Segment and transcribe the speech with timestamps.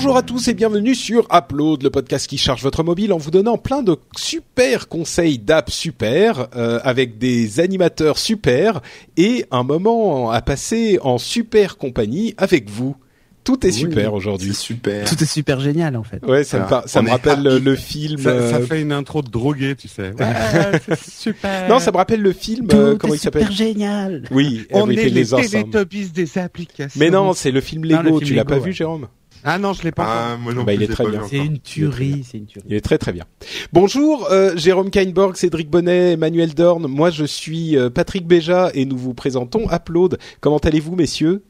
[0.00, 3.32] Bonjour à tous et bienvenue sur Upload, le podcast qui charge votre mobile en vous
[3.32, 8.80] donnant plein de super conseils d'apps super, euh, avec des animateurs super
[9.16, 12.94] et un moment à passer en super compagnie avec vous.
[13.42, 14.54] Tout est Oui, super aujourd'hui.
[14.54, 15.04] C'est super.
[15.04, 16.24] Tout est super génial en fait.
[16.24, 18.18] Ouais, ça me, Alors, par- ça on me est rappelle le, film.
[18.18, 20.12] Ça, ça euh, fait une intro de drogué, tu sais.
[20.12, 21.68] Ouais, c'est super.
[21.68, 22.68] Non, ça me rappelle le film.
[22.68, 24.28] Tout euh, comment est il s'appelle super génial.
[24.30, 25.24] Oui, On est les.
[25.26, 27.00] Teletubbies des applications.
[27.00, 28.02] Mais non, c'est le film Non, Lego.
[28.02, 28.60] le film tu l'as pas ouais.
[28.60, 29.08] vu, Jérôme?
[29.44, 30.32] Ah non, je l'ai pas.
[30.32, 31.22] Ah, moi non Bah, il est très bien.
[31.28, 32.66] C'est une tuerie, c'est une tuerie.
[32.68, 33.24] Il est très très bien.
[33.72, 36.86] Bonjour, euh, Jérôme Kainborg, Cédric Bonnet, Emmanuel Dorn.
[36.86, 40.18] Moi, je suis euh, Patrick Béja et nous vous présentons Upload.
[40.40, 41.44] Comment allez-vous, messieurs?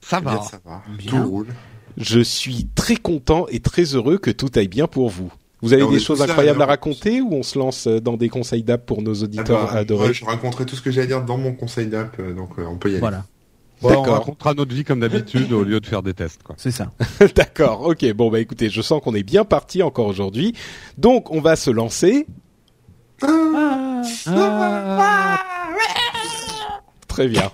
[0.00, 0.42] Ça Bien, va.
[0.42, 0.82] ça va.
[0.98, 1.10] Bien.
[1.10, 1.48] Tout roule.
[1.96, 5.32] Je suis très content et très heureux que tout aille bien pour vous.
[5.62, 8.62] Vous avez des choses incroyables à raconter ou on se lance euh, dans des conseils
[8.62, 10.08] d'app pour nos Ah auditeurs bah, adorés?
[10.08, 12.64] ouais, je raconterai tout ce que j'ai à dire dans mon conseil d'app, donc euh,
[12.68, 13.00] on peut y aller.
[13.00, 13.24] Voilà,
[13.82, 14.18] Bon, on D'accord.
[14.18, 16.54] racontera notre vie comme d'habitude au lieu de faire des tests, quoi.
[16.58, 16.90] c'est ça.
[17.36, 18.10] D'accord, ok.
[18.14, 20.54] Bon, bah écoutez, je sens qu'on est bien parti encore aujourd'hui.
[20.96, 22.26] Donc, on va se lancer.
[27.08, 27.50] Très bien.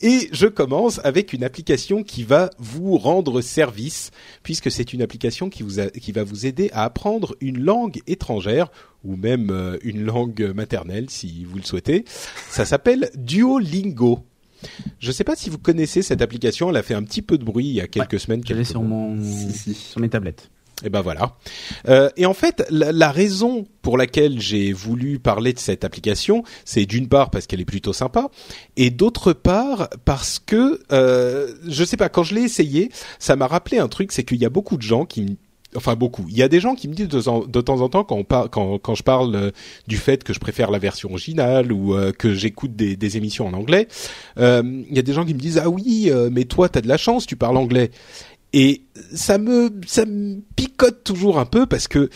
[0.00, 4.10] Et je commence avec une application qui va vous rendre service,
[4.42, 8.00] puisque c'est une application qui, vous a- qui va vous aider à apprendre une langue
[8.08, 8.68] étrangère,
[9.04, 12.04] ou même euh, une langue maternelle, si vous le souhaitez.
[12.50, 14.24] Ça s'appelle Duolingo.
[14.98, 17.38] Je ne sais pas si vous connaissez cette application, elle a fait un petit peu
[17.38, 18.42] de bruit il y a quelques semaines.
[18.42, 19.74] Quelques sur mon, Si, si.
[19.74, 20.50] sur mes tablettes.
[20.84, 21.36] et ben voilà.
[21.88, 26.42] Euh, et en fait, la, la raison pour laquelle j'ai voulu parler de cette application,
[26.64, 28.28] c'est d'une part parce qu'elle est plutôt sympa,
[28.76, 33.46] et d'autre part parce que euh, je sais pas, quand je l'ai essayé, ça m'a
[33.46, 35.38] rappelé un truc, c'est qu'il y a beaucoup de gens qui
[35.76, 36.24] Enfin beaucoup.
[36.28, 39.34] Il y a des gens qui me disent de, temps- en temps quand, je parle
[39.34, 39.50] euh,
[39.86, 43.52] du fait que je préfère la version originale ou euh, que j'écoute des, émissions en
[43.52, 43.86] anglais,
[44.38, 46.88] euh, il y a des gens qui me disent ah oui mais toi t'as de
[46.88, 47.90] la chance tu parles anglais
[48.52, 48.82] et
[49.14, 52.10] ça me ça me picote toujours un peu parce que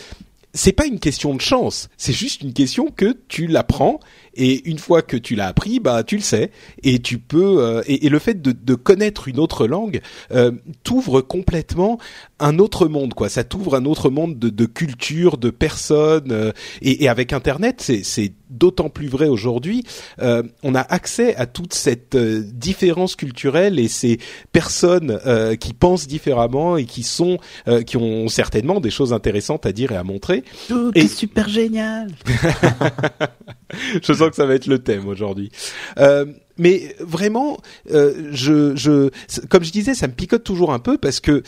[0.53, 4.01] c'est pas une question de chance, c'est juste une question que tu l'apprends
[4.35, 6.51] et une fois que tu l'as appris, bah tu le sais
[6.83, 10.01] et tu peux euh, et, et le fait de, de connaître une autre langue
[10.33, 10.53] euh,
[10.85, 11.99] t'ouvre complètement
[12.39, 13.29] un autre monde quoi.
[13.29, 16.53] Ça t'ouvre un autre monde de, de culture, de personnes euh,
[16.83, 19.85] et, et avec Internet c'est c'est d'autant plus vrai aujourd'hui.
[20.21, 24.19] Euh, on a accès à toute cette euh, différence culturelle et ces
[24.53, 27.39] personnes euh, qui pensent différemment et qui sont
[27.69, 30.43] euh, qui ont certainement des choses intéressantes à dire et à montrer.
[30.69, 32.11] Tout Et- est super génial.
[34.03, 35.51] je sens que ça va être le thème aujourd'hui.
[35.99, 36.27] Euh,
[36.59, 37.59] mais vraiment,
[37.91, 39.11] euh, je, je,
[39.49, 41.43] comme je disais, ça me picote toujours un peu parce que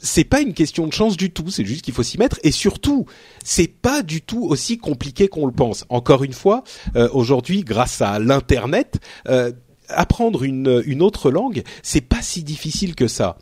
[0.00, 1.50] c'est pas une question de chance du tout.
[1.50, 3.06] C'est juste qu'il faut s'y mettre et surtout,
[3.44, 5.84] c'est pas du tout aussi compliqué qu'on le pense.
[5.88, 6.64] Encore une fois,
[6.96, 8.98] euh, aujourd'hui, grâce à l'internet.
[9.28, 9.52] Euh,
[9.92, 13.38] Apprendre une, une autre langue, c'est pas si difficile que ça.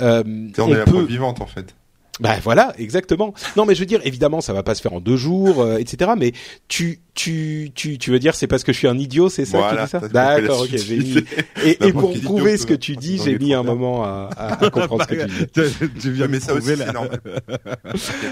[0.00, 1.76] Euh, sais, on, est la preuve vivante en fait.
[2.22, 3.34] Bah voilà, exactement.
[3.56, 5.78] Non, mais je veux dire, évidemment, ça va pas se faire en deux jours, euh,
[5.78, 6.12] etc.
[6.16, 6.32] Mais
[6.68, 9.58] tu, tu, tu, tu veux dire, c'est parce que je suis un idiot, c'est ça
[9.58, 10.72] Voilà, qui ça D'accord, ok.
[10.72, 11.24] Mis...
[11.64, 14.64] Et, et pour prouver ce que tu dis, dans j'ai mis un moment à, à,
[14.64, 15.90] à comprendre ce que tu dis.
[16.00, 17.20] tu, viens mais ça aussi, normal.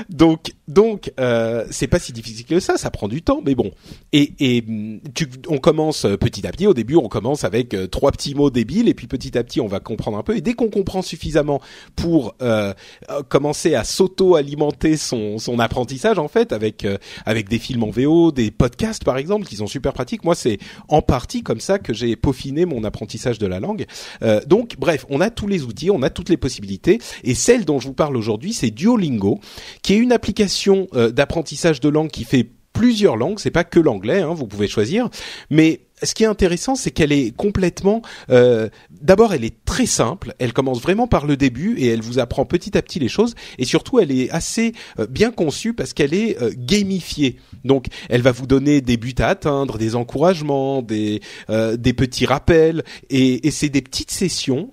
[0.08, 2.76] Donc, donc, euh, c'est pas si difficile que ça.
[2.76, 3.72] Ça prend du temps, mais bon.
[4.12, 6.68] Et, et hum, tu, on commence euh, petit à petit.
[6.68, 9.60] Au début, on commence avec euh, trois petits mots débiles, et puis petit à petit,
[9.60, 10.36] on va comprendre un peu.
[10.36, 11.60] Et dès qu'on comprend suffisamment
[11.96, 12.72] pour euh,
[13.10, 17.90] euh, commencer à s'auto-alimenter son, son apprentissage, en fait, avec euh, avec des films en
[17.90, 20.24] VO, des podcasts par exemple, qui sont super pratiques.
[20.24, 20.58] Moi, c'est
[20.88, 23.86] en partie comme ça que j'ai peaufiné mon apprentissage de la langue.
[24.22, 27.64] Euh, donc, bref, on a tous les outils, on a toutes les possibilités, et celle
[27.64, 29.40] dont je vous parle aujourd'hui, c'est Duolingo,
[29.82, 33.80] qui est une application euh, d'apprentissage de langue qui fait plusieurs langues, c'est pas que
[33.80, 35.08] l'anglais, hein, vous pouvez choisir,
[35.50, 38.02] mais ce qui est intéressant, c'est qu'elle est complètement.
[38.30, 38.68] euh,
[39.02, 40.34] D'abord, elle est très simple.
[40.38, 43.34] Elle commence vraiment par le début et elle vous apprend petit à petit les choses.
[43.58, 47.36] Et surtout, elle est assez euh, bien conçue parce qu'elle est euh, gamifiée.
[47.64, 52.82] Donc, elle va vous donner des buts à atteindre, des encouragements, des des petits rappels.
[53.10, 54.70] Et, et c'est des petites sessions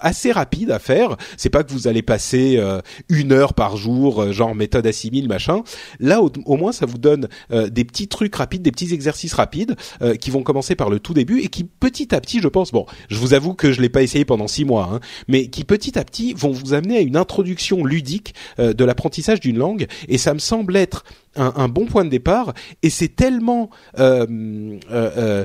[0.00, 1.16] assez rapides à faire.
[1.36, 2.60] C'est pas que vous allez passer
[3.08, 5.62] une heure par jour, genre méthode assimile machin.
[6.00, 9.76] Là, au, au moins, ça vous donne des petits trucs rapides, des petits exercices rapides
[10.20, 12.86] qui vont commencer par le tout début et qui petit à petit, je pense, bon,
[13.08, 15.98] je vous avoue que je l'ai pas essayé pendant six mois, hein, mais qui petit
[15.98, 19.86] à petit vont vous amener à une introduction ludique euh, de l'apprentissage d'une langue.
[20.08, 21.04] Et ça me semble être
[21.36, 22.54] un, un bon point de départ.
[22.82, 24.26] Et c'est tellement euh,
[24.90, 25.44] euh, euh,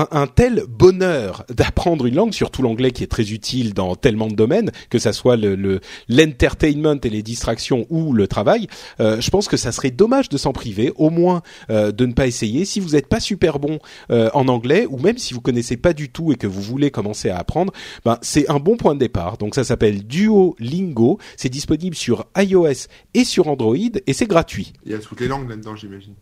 [0.00, 4.28] un, un tel bonheur d'apprendre une langue, surtout l'anglais qui est très utile dans tellement
[4.28, 8.66] de domaines, que ça soit le le- l'entertainment et les distractions ou le travail,
[9.00, 12.12] euh, je pense que ça serait dommage de s'en priver, au moins euh, de ne
[12.12, 12.64] pas essayer.
[12.64, 13.78] Si vous n'êtes pas super bon
[14.10, 16.90] euh, en anglais, ou même si vous connaissez pas du tout et que vous voulez
[16.90, 17.72] commencer à apprendre,
[18.04, 19.38] ben c'est un bon point de départ.
[19.38, 24.72] Donc ça s'appelle Duolingo, c'est disponible sur iOS et sur Android et c'est gratuit.
[24.84, 26.14] Il y a toutes les langues là-dedans, j'imagine.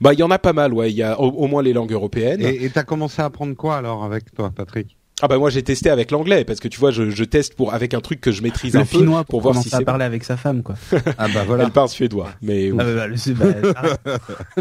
[0.00, 0.90] Bah il y en a pas mal, ouais.
[0.90, 2.40] Il y a au, au moins les langues européennes.
[2.42, 4.98] Et et t'as commencé à apprendre quoi alors avec toi, Patrick?
[5.22, 7.72] Ah bah moi j'ai testé avec l'anglais parce que tu vois je, je teste pour
[7.72, 9.84] avec un truc que je maîtrise Le un peu finnois pour pour, voir si c'est
[9.84, 10.74] parler avec sa femme, quoi.
[11.18, 12.78] Ah bah Elle parle suédois, mais oui.
[12.80, 14.00] Ah bah, bah, bah,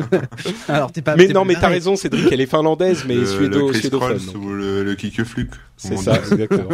[0.06, 0.22] ça-
[0.74, 1.16] Alors t'es pas.
[1.16, 4.20] mais non mais t'as raison Cédric, elle est finlandaise mais suédo suédophone.
[4.36, 5.50] Ou le, le Kikefluk.
[5.82, 6.20] C'est ça, dit.
[6.34, 6.70] exactement.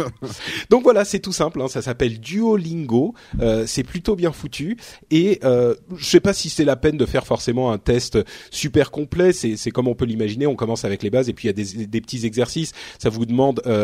[0.70, 1.62] Donc voilà, c'est tout simple.
[1.62, 3.14] Hein, ça s'appelle Duolingo.
[3.40, 4.76] Euh, c'est plutôt bien foutu.
[5.10, 8.18] Et euh, je sais pas si c'est la peine de faire forcément un test
[8.50, 9.32] super complet.
[9.32, 10.46] C'est, c'est comme on peut l'imaginer.
[10.46, 12.72] On commence avec les bases et puis il y a des, des petits exercices.
[12.98, 13.77] Ça vous demande, euh,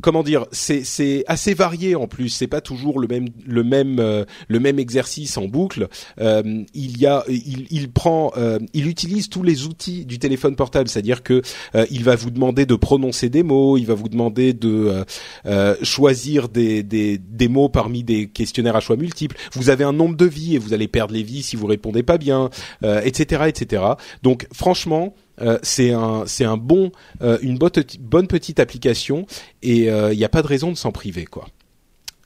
[0.00, 2.28] comment dire, c'est, assez varié en plus.
[2.28, 5.88] C'est pas toujours le même, le même, euh, le même exercice en boucle.
[6.20, 10.56] Euh, il y a, il, il prend, euh, il utilise tous les outils du téléphone
[10.56, 10.88] portable.
[10.88, 11.42] C'est-à-dire que
[11.74, 15.04] euh, il va vous demander de prononcer des mots, il va vous demander de euh,
[15.46, 19.36] euh, choisir des, des, des mots parmi des questionnaires à choix multiples.
[19.52, 22.02] Vous avez un nombre de vies et vous allez perdre les vies si vous répondez
[22.02, 22.50] pas bien,
[22.84, 23.84] euh, etc., etc.
[24.22, 25.14] Donc franchement.
[25.42, 29.26] Euh, c'est euh, une bonne, bonne petite application
[29.62, 31.46] et il n'y a pas de raison de s'en priver quoi.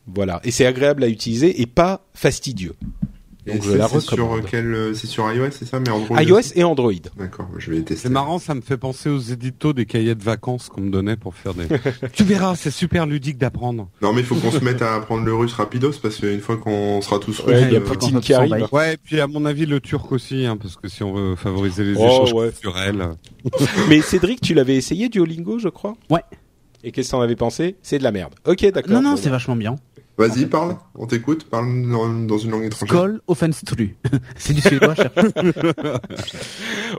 [0.06, 2.74] Voilà et c'est agréable à utiliser et pas fastidieux.
[3.48, 4.44] Et Donc je ça, la c'est sur recommande.
[4.50, 6.20] quel, euh, c'est sur iOS, c'est ça, mais Android.
[6.20, 6.92] iOS aussi et Android.
[7.16, 7.94] D'accord, je vais tester.
[8.08, 11.16] C'est marrant, ça me fait penser aux éditos des cahiers de vacances qu'on me donnait
[11.16, 11.66] pour faire des.
[12.12, 13.88] tu verras, c'est super ludique d'apprendre.
[14.02, 16.56] Non, mais il faut qu'on se mette à apprendre le russe rapidos parce qu'une fois
[16.56, 18.66] qu'on sera tous russes, Ouais, il y a euh, Poutine qui arrive.
[18.72, 21.36] Ouais, et puis à mon avis le turc aussi, hein, parce que si on veut
[21.36, 22.50] favoriser les Oh, échanges ouais.
[22.50, 23.10] culturels.
[23.88, 25.94] Mais Cédric, tu l'avais essayé Duolingo, je crois?
[26.10, 26.22] Ouais.
[26.82, 27.76] Et qu'est-ce que t'en avais pensé?
[27.82, 28.34] C'est de la merde.
[28.46, 28.92] Ok, d'accord.
[28.92, 29.76] Non non, Bon, c'est vachement bien.
[30.18, 32.96] Vas-y, parle, on t'écoute, parle dans, une langue étrangère.
[32.96, 33.96] Skoll Offenstru.
[34.36, 35.10] c'est du suédois, cher.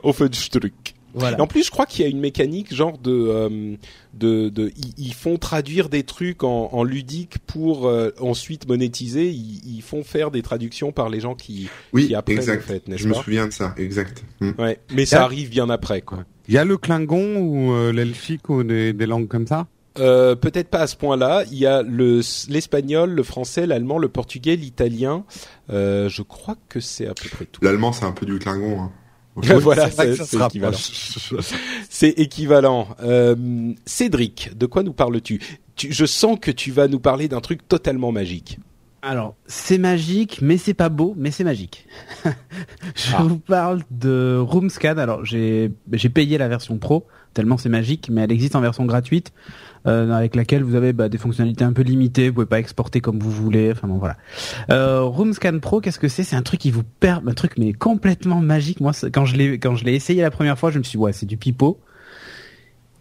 [0.04, 0.94] Offenstück.
[1.14, 1.38] Voilà.
[1.38, 3.76] Et en plus, je crois qu'il y a une mécanique genre de euh,
[4.14, 9.28] de, de ils, font traduire des trucs en, en ludique pour euh, ensuite monétiser.
[9.30, 12.64] Ils, ils font faire des traductions par les gens qui Oui, qui apprennent exact.
[12.64, 14.22] en fait, n'est-ce Je me souviens de ça, exact.
[14.40, 14.52] Hmm.
[14.58, 14.78] Ouais.
[14.94, 16.24] Mais ça arrive bien après, quoi.
[16.46, 19.66] Il y a le klingon ou euh, l'elfique ou des, des langues comme ça?
[19.98, 21.44] Euh, Peut-être pas à ce point-là.
[21.50, 25.24] Il y a le l'espagnol, le français, l'allemand, le portugais, l'italien.
[25.70, 27.62] Euh, je crois que c'est à peu près tout.
[27.64, 28.80] L'allemand, c'est un peu du Klingon.
[28.82, 28.92] Hein.
[29.60, 30.76] voilà, C'est équivalent.
[31.88, 32.88] C'est équivalent.
[33.02, 33.36] Euh,
[33.86, 35.40] Cédric, de quoi nous parles-tu?
[35.76, 38.58] Tu, Je sens que tu vas nous parler d'un truc totalement magique.
[39.00, 41.86] Alors, c'est magique, mais c'est pas beau, mais c'est magique.
[42.96, 43.22] je Ah.
[43.22, 44.98] vous parle de Roomscan.
[44.98, 48.84] Alors, j'ai j'ai payé la version pro, tellement c'est magique, mais elle existe en version
[48.86, 49.32] gratuite,
[49.86, 52.28] euh, avec laquelle vous avez bah, des fonctionnalités un peu limitées.
[52.28, 53.72] Vous pouvez pas exporter comme vous voulez.
[53.72, 54.16] Enfin bon, voilà.
[54.70, 56.22] Euh, Roomscan Pro, qu'est-ce que c'est?
[56.22, 58.80] C'est un truc qui vous permet, un truc mais complètement magique.
[58.80, 61.02] Moi, quand je l'ai quand je l'ai essayé la première fois, je me suis dit,
[61.02, 61.80] ouais, c'est du pipeau.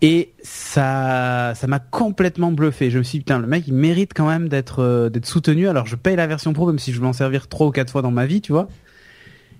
[0.01, 2.91] Et ça, ça m'a complètement bluffé.
[2.91, 5.67] Je me suis dit, putain, le mec, il mérite quand même d'être, euh, d'être soutenu.
[5.67, 7.91] Alors, je paye la version pro, même si je vais m'en servir trois ou quatre
[7.91, 8.67] fois dans ma vie, tu vois.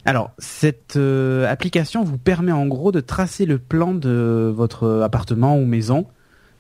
[0.06, 5.58] Alors, cette euh, application vous permet en gros de tracer le plan de votre appartement
[5.58, 6.06] ou maison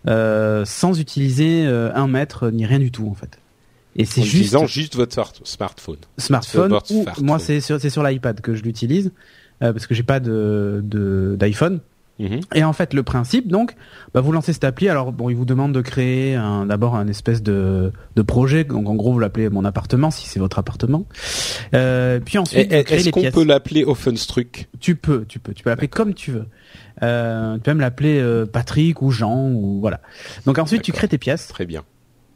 [0.07, 3.39] euh, sans utiliser euh, un mètre ni rien du tout, en fait.
[3.95, 5.97] Et c'est En juste utilisant juste votre smart- smartphone.
[6.17, 7.25] smartphone votre ou smartphone.
[7.25, 9.11] moi c'est sur, c'est sur l'iPad que je l'utilise
[9.63, 11.35] euh, parce que j'ai pas de de-
[12.19, 12.39] Mhm.
[12.55, 13.75] Et en fait, le principe, donc,
[14.13, 14.89] bah, vous lancez cette appli.
[14.89, 16.35] Alors, bon, il vous demande de créer
[16.67, 18.63] d'abord un espèce de, de projet.
[18.63, 21.05] Donc, en gros, vous l'appelez mon appartement, si c'est votre appartement.
[21.73, 24.67] Euh, puis ensuite, Est-ce qu'on peut l'appeler Offenstruck?
[24.79, 26.45] Tu peux, tu peux, tu peux l'appeler comme tu veux.
[27.03, 30.01] Euh, tu peux même l'appeler euh, Patrick ou Jean ou voilà.
[30.45, 31.47] Donc ensuite, tu crées tes pièces.
[31.47, 31.83] Très bien.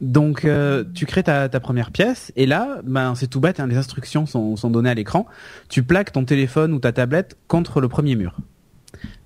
[0.00, 3.60] Donc euh, tu crées ta, ta première pièce et là, ben c'est tout bête.
[3.60, 5.26] hein, les instructions sont, sont données à l'écran.
[5.68, 8.36] Tu plaques ton téléphone ou ta tablette contre le premier mur.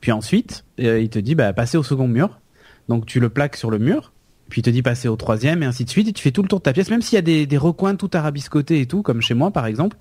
[0.01, 2.41] Puis ensuite, euh, il te dit bah passer au second mur.
[2.89, 4.13] Donc tu le plaques sur le mur.
[4.49, 6.09] Puis il te dit passer au troisième et ainsi de suite.
[6.09, 7.97] Et tu fais tout le tour de ta pièce, même s'il y a des, recoins
[7.97, 9.97] tout arabiscotés et tout, comme chez moi par exemple.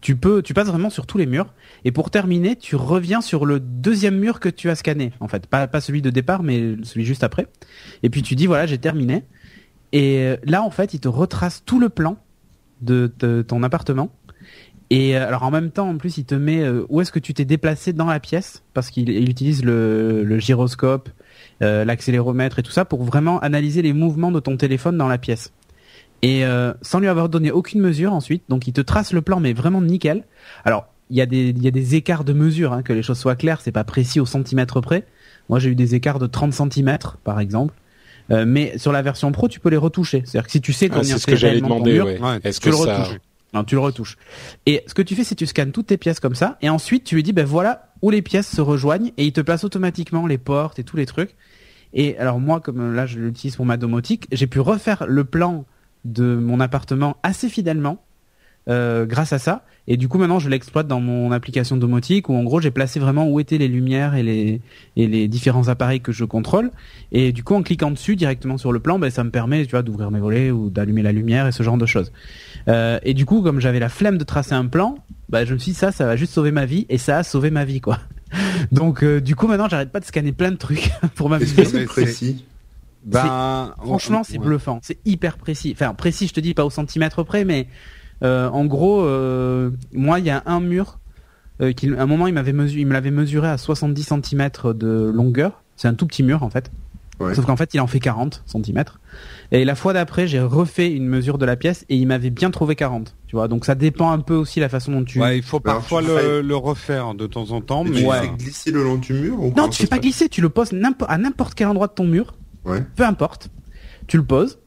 [0.00, 1.52] Tu peux, tu passes vraiment sur tous les murs.
[1.84, 5.12] Et pour terminer, tu reviens sur le deuxième mur que tu as scanné.
[5.20, 7.46] En fait, pas celui de départ, mais celui juste après.
[8.02, 9.24] Et puis tu dis voilà, j'ai terminé.
[9.92, 12.16] Et euh, là, en fait, il te retrace tout le plan
[12.80, 13.08] de
[13.46, 14.10] ton appartement.
[14.90, 17.20] Et euh, alors en même temps, en plus, il te met euh, où est-ce que
[17.20, 21.08] tu t'es déplacé dans la pièce, parce qu'il il utilise le, le gyroscope,
[21.62, 25.18] euh, l'accéléromètre et tout ça pour vraiment analyser les mouvements de ton téléphone dans la
[25.18, 25.52] pièce.
[26.22, 29.40] Et euh, sans lui avoir donné aucune mesure ensuite, donc il te trace le plan,
[29.40, 30.24] mais vraiment nickel.
[30.64, 33.02] Alors il y a des il y a des écarts de mesure, hein, que les
[33.02, 35.06] choses soient claires, c'est pas précis au centimètre près.
[35.48, 37.74] Moi j'ai eu des écarts de 30 centimètres par exemple.
[38.30, 40.22] Euh, mais sur la version pro, tu peux les retoucher.
[40.24, 42.00] C'est-à-dire que si tu sais Ah, combien c'est ce que j'allais demander.
[42.00, 42.20] ouais.
[42.20, 43.18] Ouais, Est-ce tu que le ça retouches.
[43.52, 44.16] Non, tu le retouches.
[44.66, 46.68] Et ce que tu fais, c'est que tu scannes toutes tes pièces comme ça, et
[46.68, 49.64] ensuite tu lui dis, ben voilà où les pièces se rejoignent, et il te place
[49.64, 51.34] automatiquement les portes et tous les trucs.
[51.92, 55.24] Et alors moi, comme euh, là je l'utilise pour ma domotique, j'ai pu refaire le
[55.24, 55.64] plan
[56.04, 58.02] de mon appartement assez fidèlement
[58.68, 59.64] euh, grâce à ça.
[59.88, 63.00] Et du coup maintenant je l'exploite dans mon application domotique où en gros j'ai placé
[63.00, 64.60] vraiment où étaient les lumières et les
[64.96, 66.70] et les différents appareils que je contrôle.
[67.10, 69.70] Et du coup en cliquant dessus directement sur le plan, ben, ça me permet tu
[69.72, 72.12] vois d'ouvrir mes volets ou d'allumer la lumière et ce genre de choses.
[72.68, 74.96] Euh, et du coup comme j'avais la flemme de tracer un plan,
[75.28, 77.22] bah je me suis dit ça ça va juste sauver ma vie et ça a
[77.22, 77.98] sauvé ma vie quoi.
[78.72, 81.64] Donc euh, du coup maintenant j'arrête pas de scanner plein de trucs pour m'amuser.
[81.64, 82.44] c'est précis?
[83.02, 84.44] Ben, Franchement, c'est ouais.
[84.44, 84.78] bluffant.
[84.82, 85.72] C'est hyper précis.
[85.74, 87.66] Enfin, précis, je te dis pas au centimètre près, mais
[88.22, 90.98] en gros, euh, moi, il y a un mur.
[91.60, 94.72] Euh, qu'il- à un moment, il m'avait mesuré, il me l'avait mesuré à 70 centimètres
[94.72, 95.62] de longueur.
[95.76, 96.70] C'est un tout petit mur en fait.
[97.20, 97.34] Ouais.
[97.34, 98.98] Sauf qu'en fait, il en fait 40 centimètres.
[99.52, 102.50] Et la fois d'après, j'ai refait une mesure de la pièce et il m'avait bien
[102.50, 103.14] trouvé 40.
[103.26, 105.20] Tu vois, donc ça dépend un peu aussi la façon dont tu.
[105.20, 108.08] Ouais, il faut parfois le, fais- le refaire de temps en temps, Mais mais tu
[108.08, 110.48] euh, fais glisser le long du mur ou Non, tu fais pas glisser, tu le
[110.48, 110.70] poses
[111.08, 112.32] à n'importe quel endroit de ton mur.
[112.64, 112.82] Ouais.
[112.96, 113.50] peu importe,
[114.06, 114.58] tu le poses.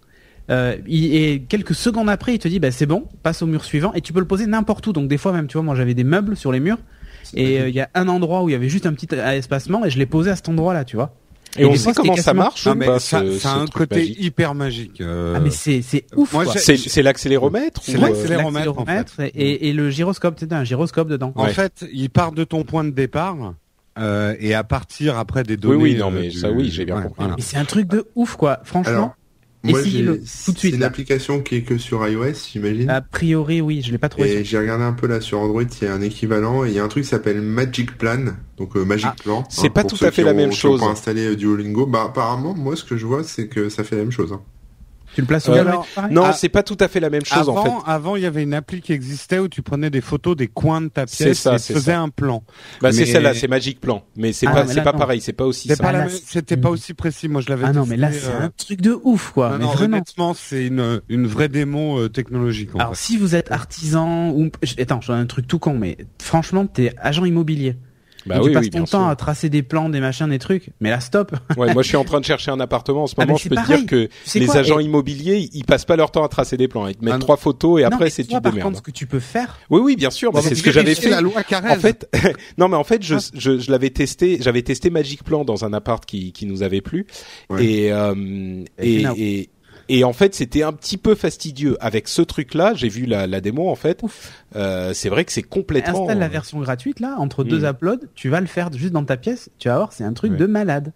[0.50, 3.63] Euh, il- et quelques secondes après, il te dit bah c'est bon, passe au mur
[3.63, 4.93] suivant et tu peux le poser n'importe où.
[4.93, 6.79] Donc des fois même, tu vois, moi j'avais des meubles sur les murs
[7.33, 9.31] et euh, il y a un endroit où il y avait juste un petit euh,
[9.31, 11.15] espacement et je l'ai posé à cet endroit-là, tu vois.
[11.55, 13.59] Et on sait comment ça marche non, ou mais pas ça, ce- ça a ce
[13.59, 15.01] un truc côté magique hyper magique.
[15.01, 19.31] euh, Ah mais c'est c'est ouf C'est c'est l'accéléromètre C'est l'accéléromètre, L'accéléromètre en fait.
[19.35, 21.31] et, et le gyroscope, c'est un gyroscope dedans.
[21.35, 21.53] En Ouais.
[21.53, 23.53] fait, il part de ton point de départ
[24.00, 25.75] euh, et à partir après des Oui, données.
[25.83, 27.15] oui, non, euh, mais du- ça, oui, j'ai bien ouais, compris.
[27.23, 27.35] voilà.
[27.38, 28.59] C'est un truc de ouf quoi.
[28.63, 29.15] Franchement, Alors,
[29.70, 32.89] essayez-le j'ai- tout de suite, C'est une application qui est que sur iOS, j'imagine.
[32.89, 34.32] a priori oui, je l'ai pas trouvé.
[34.39, 36.74] Et j'ai regardé un peu là sur Android, il y a un équivalent et il
[36.75, 38.25] y a un truc qui s'appelle Magic Plan,
[38.58, 39.43] donc euh, Magic Ah, Plan.
[39.50, 40.79] c'est pas pour tout à fait la ont- même chose.
[40.82, 41.86] pas installé euh, Duolingo.
[41.86, 44.34] Bah apparemment, moi ce que je vois, c'est que ça fait la même chose.
[44.34, 44.41] hein.
[45.15, 45.63] Tu le places au Euh,
[45.96, 47.70] pareil Non, Ah, c'est pas tout à fait la même chose en fait.
[47.70, 50.48] Avant, avant, il y avait une appli qui existait où tu prenais des photos des
[50.48, 52.00] coins de ta C'est pièce ça, et c'est tu faisais ça.
[52.01, 52.43] un plan.
[52.82, 54.93] Bah c'est mais- celle-là, c'est Magic Plan, mais c'est Ah, pas mais c'est là, pas
[54.93, 54.98] non.
[55.00, 55.84] pareil, c'est pas aussi C'était ça.
[55.84, 57.27] pas, Ah, la c'est- aussi précis.
[57.27, 57.65] Moi, je l'avais.
[57.65, 59.50] Ah non, mais là c'est euh, un truc de ouf quoi.
[59.51, 59.98] non, mais non, vraiment.
[59.98, 62.74] honnêtement, c'est une une vraie démo euh, technologique.
[62.75, 63.03] En Alors fait.
[63.03, 66.65] si vous êtes artisan ou je- attends, j'en ai un truc tout con, mais franchement
[66.65, 67.75] t'es agent immobilier.
[68.25, 69.08] Bah oui, tu passes oui, ton temps sûr.
[69.08, 70.70] à tracer des plans, des machins, des trucs.
[70.80, 71.34] Mais là stop.
[71.58, 73.34] Ouais, moi je suis en train de chercher un appartement en ce Ah, moment.
[73.34, 75.86] mais je peux te dire que Tu sais les quoi agents Et- immobiliers, ils passent
[75.86, 76.88] pas leur temps à tracer des plans.
[76.88, 78.92] Ils te mettent Ah trois photos et Non, après c'est tu par contre, ce que
[78.92, 79.58] tu peux faire.
[79.70, 80.32] Oui, oui, bien sûr.
[80.42, 81.10] c'est ce que j'avais fait.
[81.10, 81.72] la loi Carrez.
[81.72, 82.10] En fait,
[82.58, 84.38] non, mais en fait, je, je, je l'avais testé.
[84.42, 87.06] J'avais testé Magic Plan dans un appart qui, qui nous avait plu,
[87.50, 87.65] Ouais.
[87.65, 89.50] et, euh, Et et.
[89.90, 91.78] Et en fait, c'était un petit peu fastidieux.
[91.82, 93.70] Avec ce truc-là, j'ai vu la, la démo.
[93.70, 94.02] En fait,
[94.56, 96.04] euh, c'est vrai que c'est complètement.
[96.04, 97.66] Installe la version gratuite là, entre deux Mm.
[97.66, 99.50] uploads, tu vas le faire juste dans ta pièce.
[99.60, 100.38] Tu vas voir, c'est un truc Ouais.
[100.38, 100.94] de malade.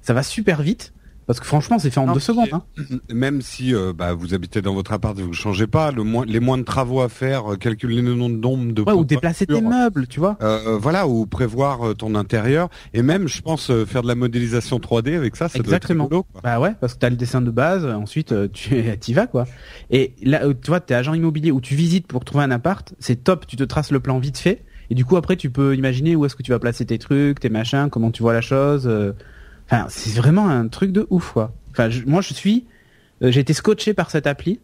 [0.00, 0.92] Ça va super vite.
[1.26, 2.48] Parce que franchement, c'est fait en Non, deux secondes.
[2.52, 2.62] Hein.
[3.12, 6.24] Même si euh, bah, vous habitez dans votre appart et vous changez pas, le moins,
[6.26, 9.46] les moins de travaux à faire, euh, calculer le nombre d'ombres de Ouais, ou déplacer
[9.46, 10.36] tes meubles, tu vois.
[10.42, 14.14] euh, voilà, ou prévoir euh, ton intérieur, et même, je pense, euh, faire de la
[14.14, 16.08] modélisation 3D avec ça, ça Exactement.
[16.08, 16.40] doit être rigolo, quoi.
[16.42, 18.74] Bah ouais, parce que t'as le dessin de base, ensuite euh, tu
[19.08, 19.46] y vas quoi.
[19.90, 22.92] Et là, euh, tu vois, t'es agent immobilier où tu visites pour trouver un appart,
[22.98, 24.64] c'est top, tu te traces le plan vite fait.
[24.90, 27.40] Et du coup après tu peux imaginer où est-ce que tu vas placer tes trucs,
[27.40, 28.86] tes machins, comment tu vois la chose.
[29.72, 31.52] Enfin, c'est vraiment un truc de ouf quoi.
[31.70, 32.66] Enfin, je- moi je suis,
[33.22, 34.60] euh, j'ai été scotché par cette appli.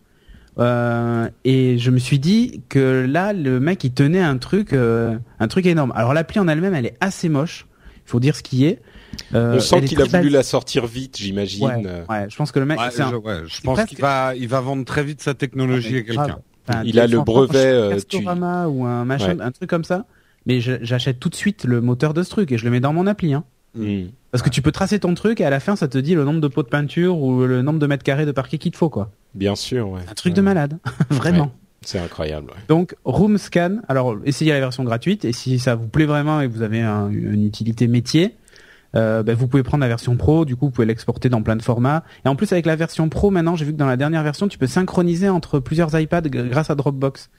[0.58, 5.16] euh, et je me suis dit que là le mec il tenait un truc euh,
[5.38, 5.92] un truc énorme.
[5.94, 7.66] Alors l'appli en elle-même elle est assez moche,
[8.04, 8.80] il faut dire ce qui est.
[9.34, 10.32] Euh, On sent qu'il a voulu basique.
[10.32, 11.64] la sortir vite, j'imagine.
[11.64, 13.88] Ouais, ouais, je pense que le mec, Ouais, c'est un- je, ouais, je pense presque-
[13.90, 16.38] qu'il va, il va vendre très vite sa technologie à quelqu'un.
[16.68, 19.42] Enfin, Il a le brevet, euh, un tu- Castorama ou un machin, Ouais.
[19.42, 20.04] un truc comme ça.
[20.44, 22.92] Mais j'achète tout de suite le moteur de ce truc et je le mets dans
[22.92, 23.32] mon appli.
[23.32, 23.44] Hein.
[23.74, 24.06] Hmm.
[24.30, 26.24] Parce que tu peux tracer ton truc et à la fin ça te dit le
[26.24, 28.76] nombre de pots de peinture ou le nombre de mètres carrés de parquet qu'il te
[28.76, 29.10] faut quoi.
[29.34, 30.00] Bien sûr, ouais.
[30.10, 30.78] Un truc de malade,
[31.10, 31.50] vraiment.
[31.82, 32.50] C'est incroyable.
[32.50, 32.56] Ouais.
[32.68, 36.48] Donc Room Scan, alors essayez la version gratuite et si ça vous plaît vraiment et
[36.48, 38.34] que vous avez un- une utilité métier,
[38.94, 41.56] euh, ben, vous pouvez prendre la version pro, du coup vous pouvez l'exporter dans plein
[41.56, 42.04] de formats.
[42.24, 44.48] Et en plus avec la version pro maintenant, j'ai vu que dans la dernière version,
[44.48, 47.30] tu peux synchroniser entre plusieurs iPads grâce à Dropbox.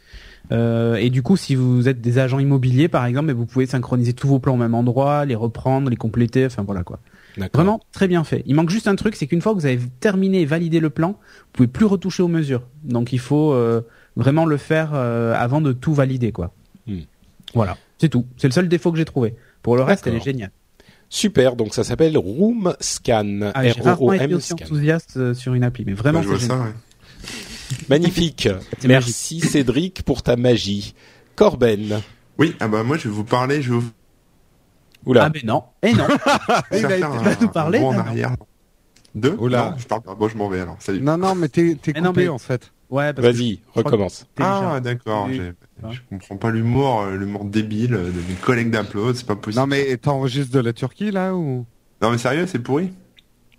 [0.51, 3.65] Euh, et du coup, si vous êtes des agents immobiliers par exemple, ben, vous pouvez
[3.65, 6.99] synchroniser tous vos plans au même endroit, les reprendre, les compléter, enfin voilà quoi.
[7.53, 8.43] Vraiment très bien fait.
[8.47, 10.89] Il manque juste un truc, c'est qu'une fois que vous avez terminé et validé le
[10.89, 12.63] plan, vous pouvez plus retoucher aux mesures.
[12.83, 13.81] Donc il faut euh,
[14.17, 16.53] vraiment le faire avant de tout valider, quoi.
[16.85, 17.01] Hmm.
[17.53, 18.25] Voilà, c'est tout.
[18.37, 19.35] C'est le seul défaut que j'ai trouvé.
[19.61, 20.51] Pour le reste, elle est géniale.
[21.09, 23.51] Super, donc ça s'appelle Room Scan.
[23.55, 24.65] Ah, j'ai rarement été R-O-O-M aussi Scan.
[24.65, 26.67] enthousiaste euh, sur une appli, mais Bah, vraiment, je vois c'est ça, génial.
[26.67, 26.73] ouais.
[27.89, 28.47] Magnifique.
[28.85, 30.93] Merci Cédric pour ta magie.
[31.35, 32.01] Corben.
[32.37, 33.91] Oui, ah bah moi je vais vous parler, je vais vous
[35.05, 35.25] Oula.
[35.25, 35.63] Ah, mais non.
[35.81, 36.05] Et non.
[36.73, 37.79] Il va, un, nous parler.
[37.79, 38.35] en arrière.
[39.15, 39.71] Deux Oula.
[39.71, 40.13] Non, je parle pas.
[40.15, 40.75] Bon, je m'en vais alors.
[40.79, 41.01] Salut.
[41.01, 42.71] Non, non, mais t'es non, coupé mais- en fait.
[42.89, 44.25] Ouais, parce que Vas-y, recommence.
[44.39, 49.35] Ah d'accord, je comprends pas l'humour, euh, l'humour débile de mes collègues d'Upload, c'est pas
[49.35, 49.61] possible.
[49.61, 51.65] Non, mais t'enregistres de la Turquie là ou?
[52.01, 52.91] Non mais sérieux, c'est pourri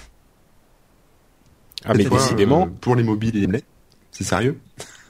[1.85, 2.69] Ah, mais cette fois, décidément.
[2.81, 3.65] pour les mobiles et les.
[4.13, 4.59] C'est sérieux?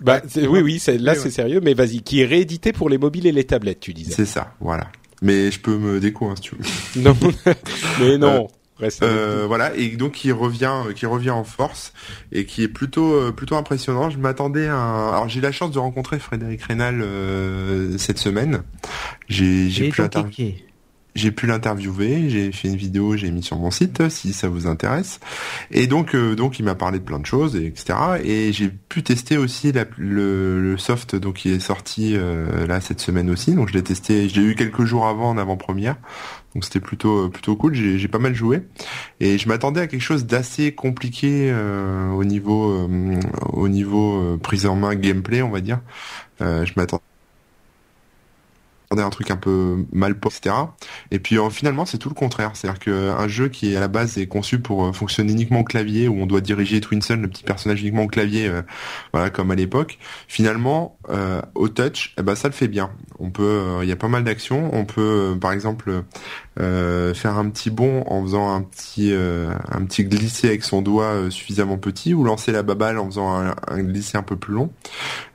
[0.01, 1.31] Bah, oui, oui, c'est, là, Oui, c'est ouais.
[1.31, 4.13] sérieux, mais vas-y, qui est réédité pour les mobiles et les tablettes, tu disais.
[4.13, 4.89] C'est ça, voilà.
[5.23, 6.65] Mais je peux me déco, hein, si tu veux.
[7.03, 7.17] Non,
[8.01, 8.49] mais non.
[8.79, 11.95] Reste avec Euh, voilà, et donc qui revient, euh, qui revient en force
[12.31, 14.11] et qui est plutôt, euh, plutôt impressionnant.
[14.11, 14.77] Je m'attendais à.
[14.77, 18.63] un- Alors j'ai eu la chance de rencontrer Frédéric Rénal euh, cette semaine.
[19.29, 20.03] J'ai, j'ai Et pu.
[21.17, 24.67] J'ai pu l'interviewer, j'ai fait une vidéo, j'ai mis sur mon site si ça vous
[24.67, 25.21] intéresse.
[25.71, 27.95] Et donc, euh, donc il m'a parlé de plein de choses, et etc.
[28.23, 33.01] Et j'ai pu tester aussi le, le soft donc qui est sorti euh, là cette
[33.01, 33.55] semaine aussi.
[33.55, 35.97] Donc je l'ai testé, je l'ai eu quelques jours avant en avant-première.
[36.57, 37.75] Donc c'était plutôt plutôt cool.
[37.75, 38.63] J'ai pas mal joué
[39.21, 43.21] et je m'attendais à quelque chose d'assez compliqué euh, au niveau euh,
[43.53, 45.81] au niveau euh, prise en main gameplay, on va dire.
[46.41, 47.03] Euh, je m'attendais
[48.91, 50.55] un truc un peu mal etc.
[51.11, 52.53] Et puis euh, finalement, c'est tout le contraire.
[52.55, 56.09] C'est-à-dire qu'un jeu qui à la base est conçu pour euh, fonctionner uniquement au clavier,
[56.09, 58.63] où on doit diriger Twinson, le petit personnage uniquement au clavier, euh,
[59.13, 59.99] voilà comme à l'époque.
[60.29, 62.91] Finalement, euh, au touch, eh ben ça le fait bien.
[63.19, 64.71] On peut, euh, il y a pas mal d'actions.
[64.73, 66.03] On peut, euh, par exemple,
[66.61, 70.83] euh, faire un petit bond en faisant un petit, euh, un petit glissé avec son
[70.83, 74.37] doigt euh, suffisamment petit, ou lancer la baballe en faisant un, un glissé un peu
[74.37, 74.71] plus long.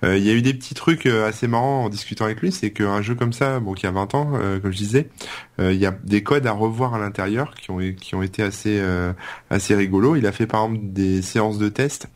[0.04, 2.52] Euh, Il y a eu des petits trucs euh, assez marrants en discutant avec lui,
[2.52, 5.10] c'est qu'un jeu comme ça, bon, qui a 20 ans, euh, comme je disais,
[5.60, 8.44] euh, il y a des codes à revoir à l'intérieur qui ont qui ont été
[8.44, 9.14] assez euh,
[9.50, 10.16] assez rigolos.
[10.16, 12.08] Il a fait par exemple des séances de test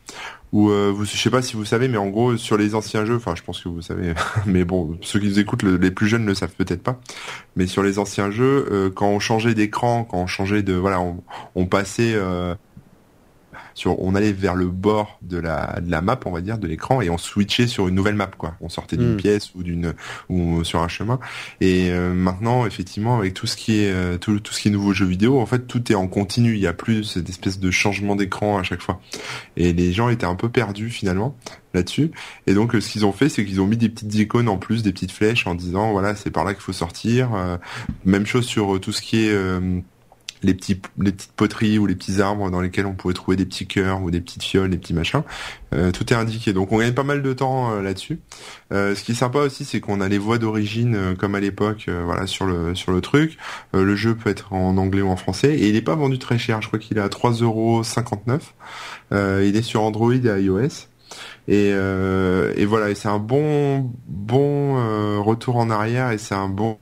[0.52, 3.04] où euh, vous, je sais pas si vous savez, mais en gros sur les anciens
[3.04, 4.12] jeux, enfin je pense que vous savez,
[4.46, 7.00] mais bon ceux qui nous écoutent, le- les plus jeunes ne le savent peut-être pas,
[7.56, 11.00] mais sur les anciens jeux, euh, quand on changeait d'écran, quand on changeait de, voilà,
[11.00, 11.22] on,
[11.56, 12.14] on passait
[13.76, 16.66] sur, on allait vers le bord de la de la map, on va dire, de
[16.66, 18.56] l'écran, et on switchait sur une nouvelle map, quoi.
[18.60, 19.16] On sortait d'une Mm.
[19.18, 19.92] pièce ou d'une
[20.30, 21.20] ou sur un chemin.
[21.60, 24.70] Et euh, maintenant, effectivement, avec tout ce qui est euh, tout, tout ce qui est
[24.70, 26.54] nouveau jeu vidéo, en fait, tout est en continu.
[26.54, 28.98] Il y a plus cette espèce de changement d'écran à chaque fois.
[29.56, 31.36] Et les gens étaient un peu perdus finalement
[31.74, 32.10] là-dessus.
[32.46, 34.82] Et donc, ce qu'ils ont fait, c'est qu'ils ont mis des petites icônes en plus,
[34.82, 37.34] des petites flèches, en disant voilà, c'est par là qu'il faut sortir.
[37.34, 37.58] Euh,
[38.06, 39.80] même chose sur tout ce qui est euh,
[40.46, 40.86] les petites
[41.36, 44.20] poteries ou les petits arbres dans lesquels on pouvait trouver des petits cœurs ou des
[44.20, 45.22] petites fioles, des petits machins.
[45.74, 46.52] Euh, tout est indiqué.
[46.52, 48.20] Donc on gagne pas mal de temps euh, là-dessus.
[48.72, 51.88] Euh, ce qui est sympa aussi, c'est qu'on a les voix d'origine comme à l'époque,
[52.04, 53.36] voilà sur le sur le truc.
[53.72, 56.38] Le jeu peut être en anglais ou en français et il est pas vendu très
[56.38, 56.62] cher.
[56.62, 58.40] Je crois qu'il est à 3,59€.
[59.12, 60.88] Euh, il est sur Android et iOS.
[61.48, 66.78] Et, et voilà, et c'est un bon bon retour en arrière et c'est un bon-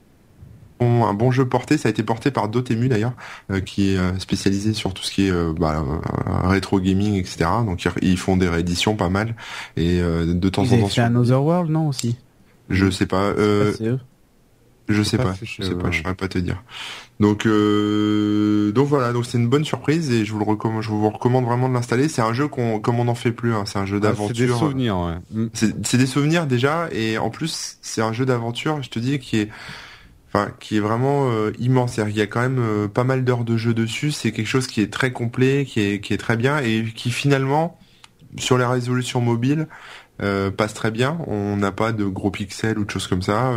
[0.81, 1.77] un bon jeu porté.
[1.77, 3.13] Ça a été porté par Dotemu d'ailleurs,
[3.51, 7.15] euh, qui est euh, spécialisé sur tout ce qui est euh, bah, euh, rétro gaming,
[7.15, 7.45] etc.
[7.65, 9.35] Donc ils- ils font des rééditions pas mal
[9.77, 10.87] et euh, de temps Ils en temps.
[10.87, 12.17] fait sur- Another World, non aussi?
[12.69, 13.21] Je sais pas.
[13.23, 13.99] Euh, c'est eux.
[14.89, 16.61] je sais pas je sais pas, je saurais pas te dire.
[17.19, 20.89] Donc euh, donc voilà, donc c'est une bonne surprise et je vous le recommande, je
[20.89, 22.09] vous recommande vraiment de l'installer.
[22.09, 23.63] C'est un jeu qu'on comme on n'en fait plus, hein.
[23.65, 24.57] c'est un jeu Ah, C'est des d'aventure.
[24.59, 24.97] souvenirs,
[25.33, 25.49] ouais.
[25.83, 29.37] C'est des souvenirs déjà et en plus c'est un jeu d'aventure, je te dis qui
[29.39, 29.49] est
[30.35, 31.95] enfin qui est vraiment euh, immense.
[31.95, 34.67] Qu'il y a quand même euh, pas mal d'heures de jeu dessus, c'est quelque chose
[34.67, 37.79] qui est très complet, qui est très bien et qui finalement
[38.37, 39.67] sur les résolutions mobiles
[40.21, 41.17] euh, passe très bien.
[41.27, 43.51] On n'a pas de gros pixels ou de choses comme ça.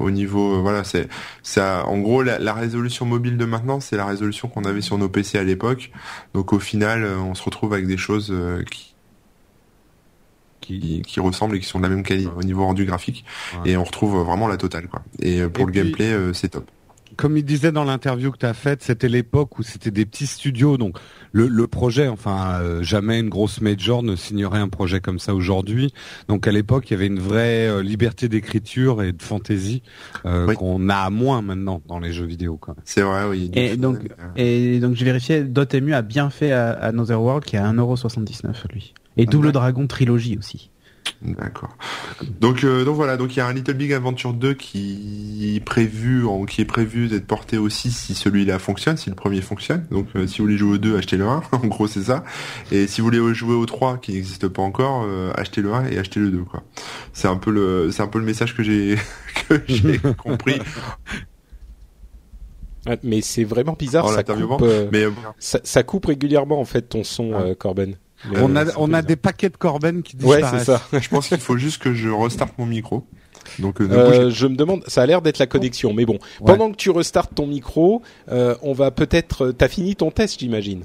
[0.00, 1.08] au niveau, voilà, c'est
[1.42, 1.84] ça.
[1.86, 5.08] En gros, la, la résolution mobile de maintenant, c'est la résolution qu'on avait sur nos
[5.08, 5.90] PC à l'époque.
[6.34, 8.34] Donc au final, on se retrouve avec des choses
[8.70, 8.94] qui
[10.68, 13.24] qui, qui ressemblent et qui sont de la même qualité au niveau rendu graphique
[13.64, 13.70] Ouais.
[13.72, 15.02] et on retrouve vraiment la totale quoi.
[15.20, 16.70] Et euh, pour Et le puis- gameplay, euh, c'est top.
[17.18, 20.26] Comme il disait dans l'interview que tu as faite, c'était l'époque où c'était des petits
[20.26, 20.96] studios, donc
[21.32, 25.34] le, le projet, enfin euh, jamais une grosse major ne signerait un projet comme ça
[25.34, 25.92] aujourd'hui.
[26.28, 29.82] Donc à l'époque, il y avait une vraie euh, liberté d'écriture et de fantaisie
[30.24, 30.54] euh, Oui.
[30.54, 32.56] qu'on a moins maintenant dans les jeux vidéo.
[32.56, 32.76] Quoi.
[32.84, 33.50] C'est vrai, oui.
[33.52, 33.98] Et donc,
[34.36, 37.70] et donc j'ai vérifié, Dotemu a bien fait à, à Another World qui est à
[37.72, 38.94] 1,79€ lui.
[39.16, 39.52] Et Ah, Double ouais.
[39.52, 40.70] Dragon Trilogy aussi.
[41.22, 41.70] D'accord.
[42.40, 45.60] Donc euh, donc voilà, donc il y a un Little Big Adventure 2 qui est
[45.60, 49.86] prévu en, qui est prévu d'être porté aussi si celui-là fonctionne, si le premier fonctionne.
[49.90, 52.24] Donc euh, si vous voulez jouer au 2, achetez le 1, en gros c'est ça.
[52.70, 55.86] Et si vous voulez jouer au 3 qui n'existe pas encore, euh, achetez le 1
[55.88, 56.62] et achetez le 2 quoi.
[57.12, 58.96] C'est un peu le c'est un peu le message que j'ai
[59.48, 60.60] que j'ai compris
[63.02, 64.56] Mais c'est vraiment bizarre, en ça l'interviewant.
[64.56, 67.40] coupe, euh, Mais euh, ça, ça coupe régulièrement en fait ton son, Ah.
[67.42, 67.96] euh, Corben.
[68.30, 70.64] Mais, on euh, a on a des paquets de Corben qui Ouais, disparaissent.
[70.64, 70.82] c'est ça.
[71.00, 73.04] je pense qu'il faut juste que je restarte mon micro.
[73.58, 76.14] Donc euh, Euh, je me demande, ça a l'air d'être la connexion, mais bon.
[76.40, 76.46] Ouais.
[76.46, 79.52] Pendant que tu restartes ton micro, euh, on va peut-être.
[79.52, 80.82] T'as fini ton test, j'imagine.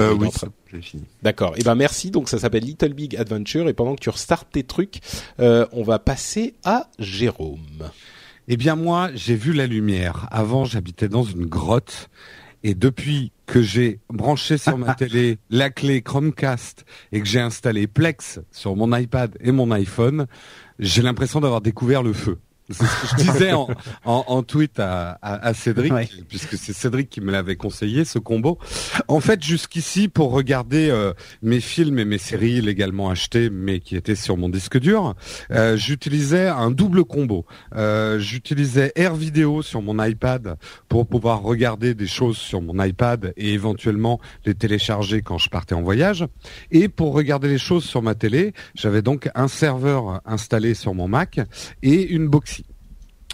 [0.00, 0.28] Euh, oui,
[0.72, 1.04] j'ai fini.
[1.22, 1.54] D'accord.
[1.56, 2.10] Et ben merci.
[2.12, 3.68] Donc ça s'appelle Little Big Adventure.
[3.68, 5.00] Et pendant que tu restartes tes trucs,
[5.40, 7.90] euh, on va passer à Jérôme.
[8.46, 10.28] Eh bien moi, j'ai vu la lumière.
[10.30, 12.10] Avant, j'habitais dans une grotte.
[12.62, 17.86] Et depuis que j'ai branché sur ma télé la clé Chromecast et que j'ai installé
[17.86, 20.26] Plex sur mon iPad et mon iPhone,
[20.78, 22.38] j'ai l'impression d'avoir découvert le feu.
[22.70, 23.68] C'est ce que je disais en,
[24.04, 26.08] en, en tweet à, à, à Cédric, Ouais.
[26.28, 28.58] puisque c'est Cédric qui me l'avait conseillé, ce combo.
[29.08, 33.96] En fait, jusqu'ici, pour regarder euh, mes films et mes séries légalement achetés, mais qui
[33.96, 35.14] étaient sur mon disque dur,
[35.50, 37.46] euh, j'utilisais un double combo.
[37.74, 40.56] Euh, j'utilisais Air Vidéo sur mon iPad
[40.88, 45.74] pour pouvoir regarder des choses sur mon iPad et éventuellement les télécharger quand je partais
[45.74, 46.26] en voyage.
[46.70, 51.08] Et pour regarder les choses sur ma télé, j'avais donc un serveur installé sur mon
[51.08, 51.40] Mac
[51.82, 52.57] et une Boxy.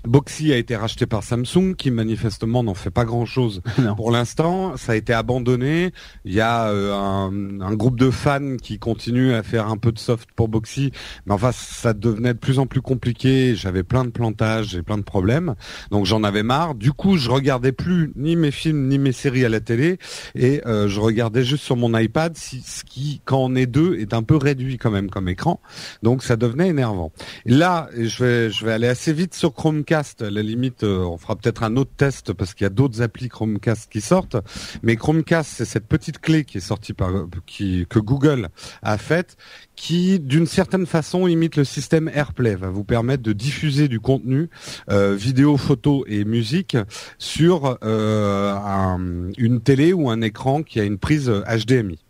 [0.06, 3.62] Boxy a été racheté par Samsung, qui manifestement n'en fait pas grand-chose
[3.96, 4.76] pour l'instant.
[4.76, 5.92] Ça a été abandonné.
[6.24, 9.92] Il y a euh, un, un groupe de fans qui continue à faire un peu
[9.92, 10.92] de soft pour Boxy,
[11.26, 13.54] mais enfin ça devenait de plus en plus compliqué.
[13.56, 15.54] J'avais plein de plantages et plein de problèmes,
[15.90, 16.74] donc j'en avais marre.
[16.74, 19.98] Du coup, je regardais plus ni mes films ni mes séries à la télé,
[20.34, 23.94] et euh, je regardais juste sur mon iPad, si- ce qui, quand on est deux,
[23.98, 25.60] est un peu réduit quand même comme écran.
[26.02, 27.12] Donc ça devenait énervant.
[27.46, 29.93] Là, je vais, je vais aller assez vite sur Chromecast.
[29.94, 33.00] À la limite, euh, on fera peut-être un autre test parce qu'il y a d'autres
[33.02, 34.36] applis Chromecast qui sortent.
[34.82, 37.10] Mais Chromecast, c'est cette petite clé qui est sortie par,
[37.46, 38.48] qui, que Google
[38.82, 39.36] a faite,
[39.76, 44.50] qui, d'une certaine façon, imite le système AirPlay, va vous permettre de diffuser du contenu,
[44.90, 46.76] euh, vidéo, photo et musique
[47.18, 52.03] sur euh, un- une télé ou un écran qui a une prise HDMI.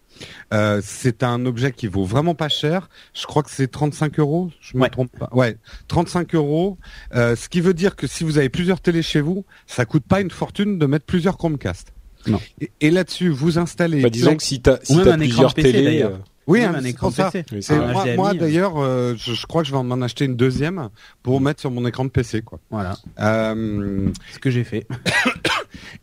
[0.52, 2.88] Euh, c'est un objet qui vaut vraiment pas cher.
[3.14, 4.50] Je crois que c'est 35 euros.
[4.60, 4.90] Je me Ouais.
[4.90, 5.28] trompe pas.
[5.32, 5.56] Ouais,
[5.88, 6.78] 35 euros.
[7.14, 10.04] Euh, ce qui veut dire que si vous avez plusieurs télés chez vous, ça coûte
[10.08, 11.92] pas une fortune de mettre plusieurs Chromecast.
[12.26, 12.40] Non.
[12.60, 14.00] Et, et là-dessus, vous installez.
[14.02, 16.10] Bah, disons que si t'as si écran plusieurs PC, télés, d'ailleurs.
[16.12, 17.30] euh, oui, Même hein, un écran pour ça.
[17.30, 17.44] PC.
[17.52, 20.88] oui, un moi, d'ailleurs, euh, je, je crois que je vais en acheter une deuxième
[21.22, 22.58] pour mettre sur mon écran de PC, quoi.
[22.70, 24.86] Voilà, Euh, ce que j'ai fait.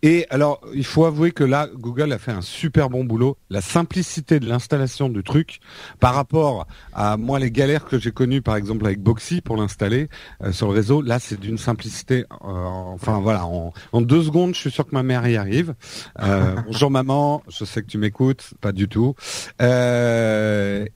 [0.03, 3.37] Et alors, il faut avouer que là, Google a fait un super bon boulot.
[3.49, 5.59] La simplicité de l'installation du truc,
[5.99, 10.09] par rapport à moi les galères que j'ai connues, par exemple avec Boxy pour l'installer
[10.43, 12.25] euh, sur le réseau, là c'est d'une simplicité.
[12.31, 15.75] euh, enfin voilà, en, en deux secondes, je suis sûr que ma mère y arrive.
[16.21, 19.15] Euh, bonjour maman, je sais que tu m'écoutes, pas du tout.
[19.61, 20.30] Euh,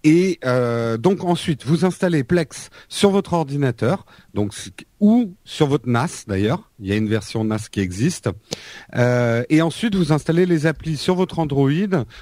[0.04, 4.06] et euh, donc ensuite, vous installez Plex sur votre ordinateur,
[5.00, 6.72] ou sur votre NAS d'ailleurs.
[6.80, 8.30] Il y a une version NAS qui existe.
[8.96, 11.70] Euh, et ensuite, vous installez les applis sur votre Android,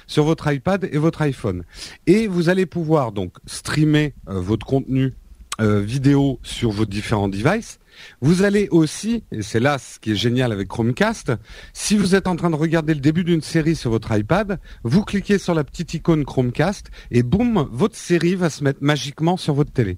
[0.06, 1.64] sur votre iPad et votre iPhone.
[2.06, 5.14] Et vous allez pouvoir donc streamer euh, votre contenu
[5.60, 7.78] euh, vidéo sur vos différents devices.
[8.20, 11.32] Vous allez aussi, et c'est là ce qui est génial avec Chromecast,
[11.72, 15.04] si vous êtes en train de regarder le début d'une série sur votre iPad, vous
[15.04, 19.54] cliquez sur la petite icône Chromecast et boum, votre série va se mettre magiquement sur
[19.54, 19.96] votre télé.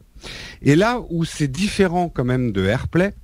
[0.63, 3.15] Et là où c'est différent quand même de AirPlay,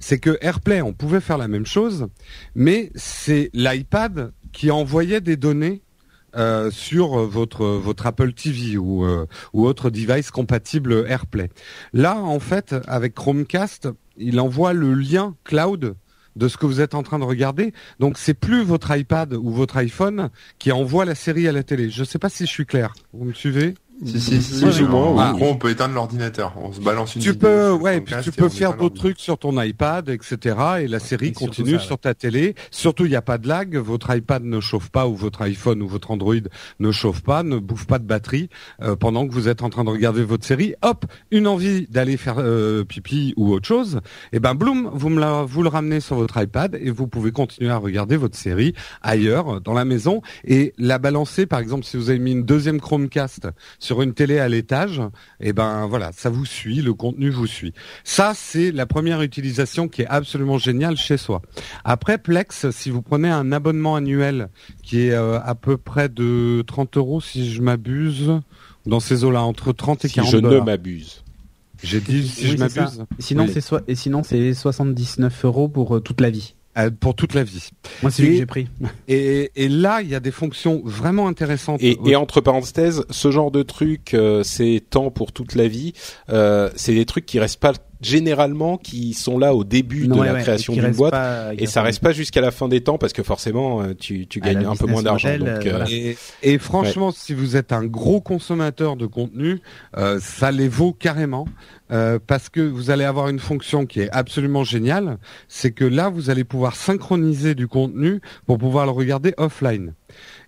[0.00, 2.08] c'est que AirPlay, on pouvait faire la même chose,
[2.54, 5.82] mais c'est l'iPad qui envoyait des données
[6.36, 11.48] euh, sur votre votre Apple TV ou euh, ou autre device compatible AirPlay.
[11.92, 13.88] Là, en fait, avec Chromecast,
[14.18, 15.94] il envoie le lien cloud
[16.36, 17.72] de ce que vous êtes en train de regarder.
[17.98, 21.90] Donc, c'est plus votre iPad ou votre iPhone qui envoie la série à la télé.
[21.90, 22.94] Je ne sais pas si je suis clair.
[23.12, 23.74] Vous me suivez?
[24.04, 26.54] Si, si, si, Plus oui, ou moins, en gros, on peut éteindre l'ordinateur.
[26.56, 29.18] On se balance une Tu vidéo peux, sur ouais, puis tu peux faire d'autres trucs
[29.18, 30.56] sur ton iPad, etc.
[30.82, 31.82] Et la série Et continue ça, ouais.
[31.82, 32.54] sur ta télé.
[32.70, 33.76] Surtout, il n'y a pas de lag.
[33.76, 36.34] Votre iPad ne chauffe pas ou votre iPhone ou votre Android
[36.78, 38.50] ne chauffe pas, ne bouffe pas de batterie
[38.82, 40.74] euh, pendant que vous êtes en train de regarder votre série.
[40.82, 44.00] Hop, une envie d'aller faire euh, pipi ou autre chose.
[44.32, 47.32] Et ben, bloom, vous me la, vous le ramenez sur votre iPad et vous pouvez
[47.32, 51.46] continuer à regarder votre série ailleurs dans la maison et la balancer.
[51.46, 53.48] Par exemple, si vous avez mis une deuxième Chromecast
[53.88, 55.00] sur une télé à l'étage,
[55.40, 57.72] et ben voilà, ça vous suit, le contenu vous suit.
[58.04, 61.40] Ça, c'est la première utilisation qui est absolument géniale chez soi.
[61.84, 64.50] Après Plex, si vous prenez un abonnement annuel
[64.82, 68.30] qui est euh, à peu près de 30 euros, si je m'abuse,
[68.84, 71.24] dans ces eaux-là, entre 30 et Si 40 je ne m'abuse.
[71.82, 73.06] J'ai dit si Oui, je m'abuse.
[73.18, 73.50] Sinon, Oui.
[73.54, 76.56] c'est soit, et sinon, c'est 79 euros pour euh, toute la vie.
[76.78, 77.70] Euh, pour toute la vie.
[78.02, 78.68] Moi, c'est lui Et- que j'ai pris.
[79.08, 81.82] Et, et là, il y a des fonctions vraiment intéressantes.
[81.82, 85.92] Et, et entre parenthèses, ce genre de truc, euh, c'est tant pour toute la vie.
[86.30, 90.26] Euh, c'est des trucs qui restent pas généralement, qui sont là au début de ouais,
[90.32, 91.12] la création d'une boîte.
[91.12, 94.26] pas- Et ça reste pas jusqu'à la fin des temps parce que forcément euh, tu,
[94.26, 95.28] tu gagnes un peu moins d'argent.
[95.28, 95.84] euh, euh, voilà.
[95.90, 99.60] Et, et franchement, si vous êtes un gros consommateur de contenu,
[99.96, 101.46] euh, ça les vaut carrément
[101.90, 106.08] euh, parce que vous allez avoir une fonction qui est absolument géniale, c'est que là,
[106.10, 109.94] vous allez pouvoir synchroniser du contenu pour pouvoir le regarder offline.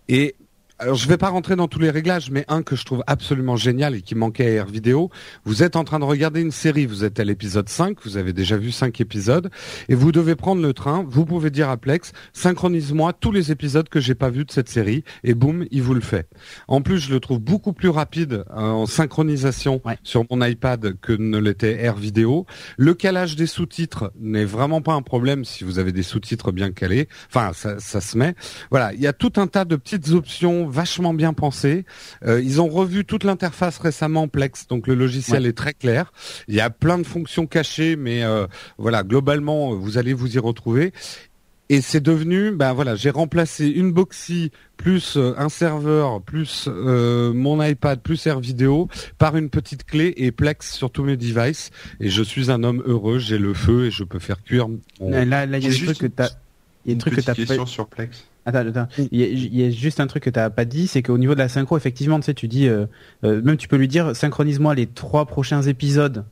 [0.09, 0.35] Et
[0.81, 3.57] alors, je vais pas rentrer dans tous les réglages, mais un que je trouve absolument
[3.57, 5.11] génial et qui manquait à Air Vidéo,
[5.45, 8.33] vous êtes en train de regarder une série, vous êtes à l'épisode 5, vous avez
[8.33, 9.51] déjà vu 5 épisodes,
[9.91, 13.91] et vous devez prendre le train, vous pouvez dire à Plex, synchronise-moi tous les épisodes
[13.91, 16.29] que j'ai pas vus de cette série, et boum, il vous le fait.
[16.67, 19.99] En plus, je le trouve beaucoup plus rapide euh, en synchronisation Ouais.
[20.03, 22.47] sur mon iPad que ne l'était Air Vidéo.
[22.79, 26.71] Le calage des sous-titres n'est vraiment pas un problème si vous avez des sous-titres bien
[26.73, 27.09] calés.
[27.29, 28.35] Enfin, ça, ça se met.
[28.71, 31.85] Voilà, il y a tout un tas de petites options vachement bien pensées.
[32.25, 36.13] Euh, ils ont revu toute l'interface récemment, Plex, donc le logiciel est très clair.
[36.49, 38.47] Il y a plein de fonctions cachées, mais euh,
[38.79, 40.93] voilà, globalement, vous allez vous y retrouver.
[41.73, 47.33] Et c'est devenu, ben voilà, j'ai remplacé une boxy plus euh, un serveur plus euh,
[47.33, 51.71] mon iPad plus Air Vidéo par une petite clé et Plex sur tous mes devices.
[52.01, 54.67] Et je suis un homme heureux, j'ai le feu et je peux faire cuire.
[54.69, 54.81] mon-
[55.11, 56.31] Là, là, il y a des trucs que t'as.
[56.87, 57.71] Il y a Une des trucs que t'as question pas.
[57.71, 58.25] sur Plex.
[58.47, 58.89] Attends, attends.
[59.13, 61.19] Il y, a, il y a juste un truc que t'as pas dit, c'est qu'au
[61.19, 62.87] niveau de la synchro, effectivement, tu sais, tu dis, euh,
[63.25, 66.25] euh, même tu peux lui dire, synchronise-moi les trois prochains épisodes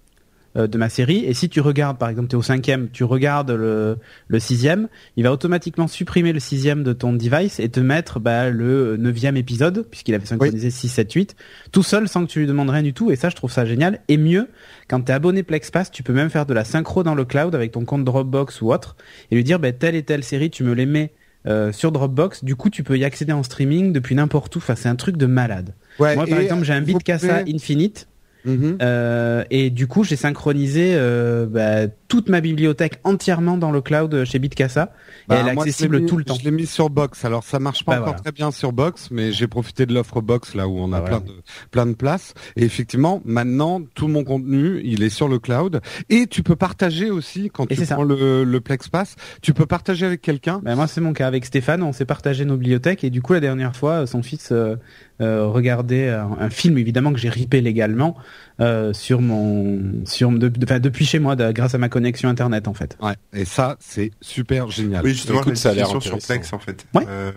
[0.57, 1.25] euh, de ma série.
[1.27, 5.25] Et si tu regardes, par exemple, t'es au cinquième, tu regardes le, le sixième, il
[5.25, 9.87] va automatiquement supprimer le sixième de ton device et te mettre bah, le neuvième épisode,
[9.91, 11.37] puisqu'il avait synchronisé 6, 7, 8,
[11.71, 13.11] tout seul sans que tu lui demandes rien du tout.
[13.11, 14.01] Et ça, je trouve ça génial.
[14.09, 14.49] Et mieux,
[14.89, 17.73] quand t'es abonné PlexPass, tu peux même faire de la synchro dans le cloud avec
[17.73, 18.97] ton compte Dropbox ou autre
[19.31, 21.13] et lui dire, bah, telle et telle série, tu me les mets
[21.47, 22.45] euh, sur Dropbox.
[22.45, 24.59] Du coup, tu peux y accéder en streaming depuis n'importe où.
[24.59, 25.75] Enfin, c'est un truc de malade.
[25.99, 28.09] Ouais, Moi, par exemple, j'ai un Bitcasa pouvez- Infinite.
[28.45, 28.79] Mhm.
[28.81, 34.25] Euh, et du coup, j'ai synchronisé euh, bah, toute ma bibliothèque entièrement dans le cloud
[34.25, 34.93] chez Bitcasa.
[35.29, 36.35] Bah, et elle est accessible mis- tout le temps.
[36.41, 37.25] Je l'ai mis sur Box.
[37.25, 38.21] Alors ça marche pas Bah, encore voilà.
[38.23, 41.07] très bien sur Box, mais j'ai profité de l'offre Box là où on a Bah,
[41.07, 41.33] plein voilà.
[41.35, 42.33] de plein de places.
[42.57, 45.81] Et effectivement, maintenant tout mon contenu, il est sur le cloud.
[46.09, 50.07] Et tu peux partager aussi quand Et tu prends le, le PlexPass, tu peux partager
[50.07, 50.61] avec quelqu'un.
[50.63, 51.27] Bah, moi, c'est mon cas.
[51.27, 53.05] Avec Stéphane, on s'est partagé nos bibliothèques.
[53.05, 54.77] Et du coup, la dernière fois, son fils euh,
[55.21, 58.17] euh, regardait un, un film, évidemment, que j'ai ripé légalement
[58.61, 60.05] euh, sur mon...
[60.05, 62.97] sur de- de- enfin, Depuis chez moi, de- grâce à ma connexion Internet, en fait.
[63.01, 63.15] Ouais.
[63.33, 65.03] Et ça, c'est super génial.
[65.05, 66.19] Oui, justement, Écoute, ça a une l'air sur.
[66.19, 66.87] Plex en fait.
[66.95, 67.05] Ouais.
[67.09, 67.33] Euh,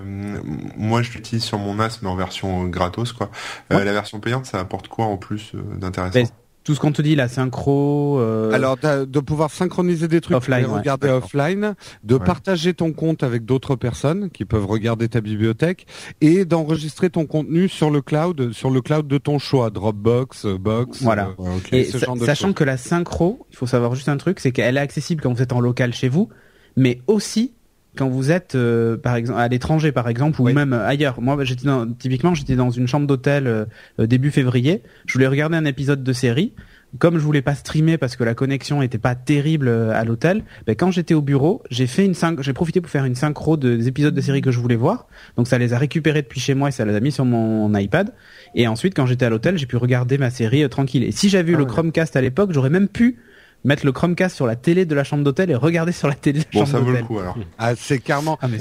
[0.77, 3.29] moi, je l'utilise sur mon NAS, mais en version euh, gratos, quoi.
[3.71, 3.85] Euh, Ouais.
[3.85, 6.13] La version payante, ça apporte quoi en plus euh, d'intéressant?
[6.19, 6.27] Ben,
[6.63, 8.19] Tout ce qu'on te dit, la synchro...
[8.19, 12.23] euh, Alors de, de pouvoir synchroniser des trucs, Offline, de les regarder offline, de Ouais.
[12.23, 15.87] partager ton compte avec d'autres personnes qui peuvent regarder ta bibliothèque
[16.21, 21.01] et d'enregistrer ton contenu sur le cloud, sur le cloud de ton choix, Dropbox, Box.
[21.01, 21.29] Voilà.
[21.39, 21.73] euh, Ouais, ok.
[21.73, 24.39] Et ce sa- genre de sachant que la synchro, il faut savoir juste un truc,
[24.39, 26.29] c'est qu'elle est accessible quand vous êtes en local chez vous,
[26.77, 27.53] mais aussi
[27.97, 30.53] quand vous êtes euh, par exemple à l'étranger par exemple ou Oui.
[30.53, 31.19] même ailleurs.
[31.21, 33.65] Moi j'étais dans, typiquement j'étais dans une chambre d'hôtel euh,
[33.99, 36.53] euh, début février, je voulais regarder un épisode de série.
[36.99, 40.43] Comme je voulais pas streamer parce que la connexion était pas terrible euh, à l'hôtel,
[40.67, 43.77] ben quand j'étais au bureau, j'ai fait une j'ai profité pour faire une synchro de-
[43.77, 45.07] des épisodes de série que je voulais voir.
[45.37, 47.73] Donc ça les a récupérés depuis chez moi et ça les a mis sur mon
[47.77, 48.11] iPad.
[48.55, 51.03] Et ensuite, quand j'étais à l'hôtel, j'ai pu regarder ma série euh, tranquille.
[51.05, 51.65] Et si j'avais eu Ah le.
[51.65, 53.19] Chromecast à l'époque, j'aurais même pu
[53.63, 56.39] mettre le Chromecast sur la télé de la chambre d'hôtel et regarder sur la télé
[56.39, 57.07] de la Bon, ça chambre vaut le d'hôtel.
[57.07, 57.37] coup alors.
[57.57, 58.37] Ah, c'est carrément.
[58.41, 58.57] Ah, mais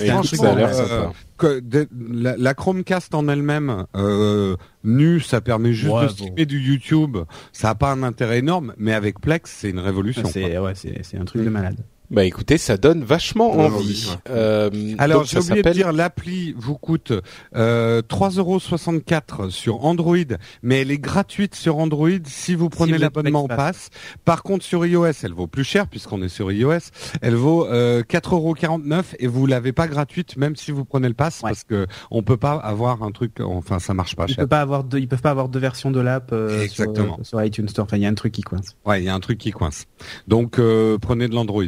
[0.50, 0.86] a de l'air malade.
[0.88, 1.12] sympa.
[1.38, 6.12] que de- la, la Chromecast en elle-même, euh, nue, ça permet juste Ouais, de bon.
[6.14, 7.16] streamer du YouTube.
[7.52, 10.22] Ça a pas un intérêt énorme, mais avec Plex, c'est une révolution.
[10.26, 11.78] Ah, C'est ouais, c'est c'est un truc de malade.
[12.10, 14.16] Bah écoutez, ça donne vachement envie.
[14.28, 14.68] Euh,
[14.98, 17.12] Alors j'ai ça oublié de s'appelle- dire l'appli vous coûte
[17.54, 20.16] euh, 3,64€ sur Android,
[20.62, 23.90] mais elle est gratuite sur Android si vous prenez l'abonnement Flex Pass.
[24.24, 26.78] Par contre sur iOS, elle vaut plus cher puisqu'on est sur iOS.
[27.22, 31.40] Elle vaut euh, 4,49€ et vous l'avez pas gratuite même si vous prenez le pass
[31.42, 31.50] Ouais.
[31.50, 33.38] parce que on peut pas avoir un truc.
[33.40, 34.36] Enfin ça marche pas Ils cher.
[34.38, 37.18] peuvent pas avoir deux, ils peuvent pas avoir deux versions de l'app euh, sur, Exactement.
[37.20, 37.84] euh, sur iTunes Store.
[37.84, 38.76] Enfin, il y a un truc qui coince.
[38.84, 39.86] Ouais, il y a un truc qui coince.
[40.26, 41.62] Donc euh, prenez de l'Android.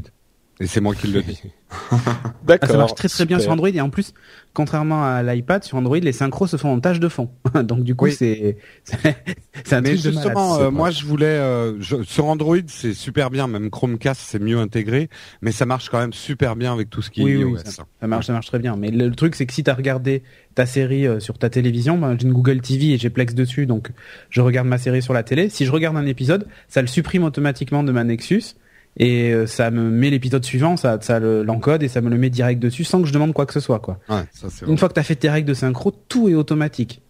[0.63, 1.41] Et c'est moi qui le dis.
[1.91, 1.97] Ah,
[2.45, 2.69] D'accord.
[2.71, 4.13] ça marche très très bien sur Android et en plus,
[4.53, 7.31] contrairement à l'iPad, sur Android, les synchros se font en tâche de fond.
[7.65, 8.13] Donc du coup, Oui.
[8.13, 9.17] c'est c'est
[9.65, 13.31] c'est un Mais truc justement, euh, moi je voulais euh, je- sur Android c'est super
[13.31, 15.09] bien, même Chromecast c'est mieux intégré,
[15.41, 17.59] mais ça marche quand même super bien avec tout ce qui Oui, est oui, iOS.
[18.01, 18.77] Ça marche, ça marche très bien.
[18.77, 20.23] Mais le, le truc, c'est que si t'as regardé
[20.55, 23.65] ta série euh, sur ta télévision, ben, j'ai une Google TV et j'ai Plex dessus,
[23.65, 23.91] donc
[24.29, 25.49] je regarde ma série sur la télé.
[25.49, 28.57] Si je regarde un épisode, ça le supprime automatiquement de ma Nexus
[28.97, 32.19] et euh, ça me met l'épisode suivant, ça, ça le- l'encode et ça me le
[32.19, 33.99] met direct dessus sans que je demande quoi que ce soit, quoi.
[34.09, 37.01] Ouais, ça Une fois que t'as fait tes règles de synchro, tout est automatique.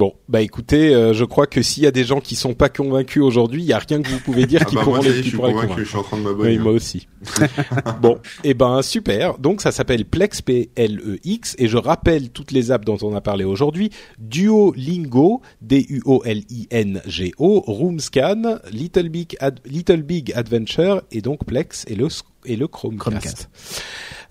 [0.00, 2.70] Bon, bah écoutez, euh, je crois que s'il y a des gens qui sont pas
[2.70, 5.08] convaincus aujourd'hui, il y a rien que vous pouvez dire Ah qui bah pourront y
[5.12, 5.74] les qui pourra convaincre.
[5.78, 6.52] je suis en train de m'abonner.
[6.52, 7.06] Oui, moi aussi.
[8.00, 9.36] bon, et ben super.
[9.36, 12.96] Donc ça s'appelle Plex P L E X et je rappelle toutes les apps dont
[13.02, 19.08] on a parlé aujourd'hui Duolingo D U O L I N G O, Roomscan, Little
[19.10, 22.08] Big Ad- Little Big Adventure et donc Plex et le
[22.46, 23.00] et le Chromecast.
[23.10, 23.48] Chromecast.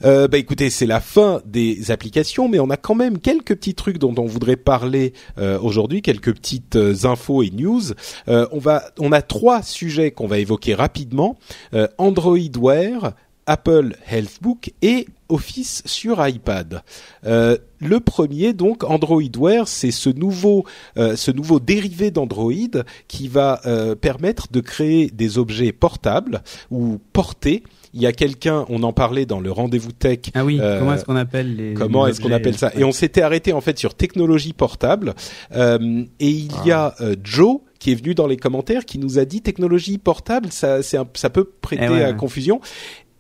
[0.06, 3.76] Euh, bah écoutez, c'est la fin des applications, mais on a quand même quelques petits
[3.76, 7.82] trucs dont on voudrait parler euh, aujourd'hui, quelques petites euh, infos et news.
[8.28, 11.38] Euh, on va, on a trois sujets qu'on va évoquer rapidement
[11.74, 13.14] Euh, Android Wear,
[13.46, 16.82] Apple Healthbook et Office sur iPad.
[17.26, 20.66] Euh, le premier, donc Android Wear, c'est ce nouveau,
[20.98, 27.00] euh, ce nouveau dérivé d'Android qui va euh, permettre de créer des objets portables ou
[27.14, 27.64] portés.
[27.94, 30.94] Il y a quelqu'un, on en parlait dans le rendez-vous tech, Ah oui, Euh, comment
[30.94, 32.72] est-ce qu'on appelle les Comment est-ce qu'on appelle ça?
[32.78, 35.16] Et on s'était arrêté en fait sur technologie portable.
[35.56, 39.18] Euh, et il y a euh, Joe qui est venu dans les commentaires qui nous
[39.20, 42.62] a dit technologie portable, ça, c'est un- ça peut prêter Eh ouais, à confusion.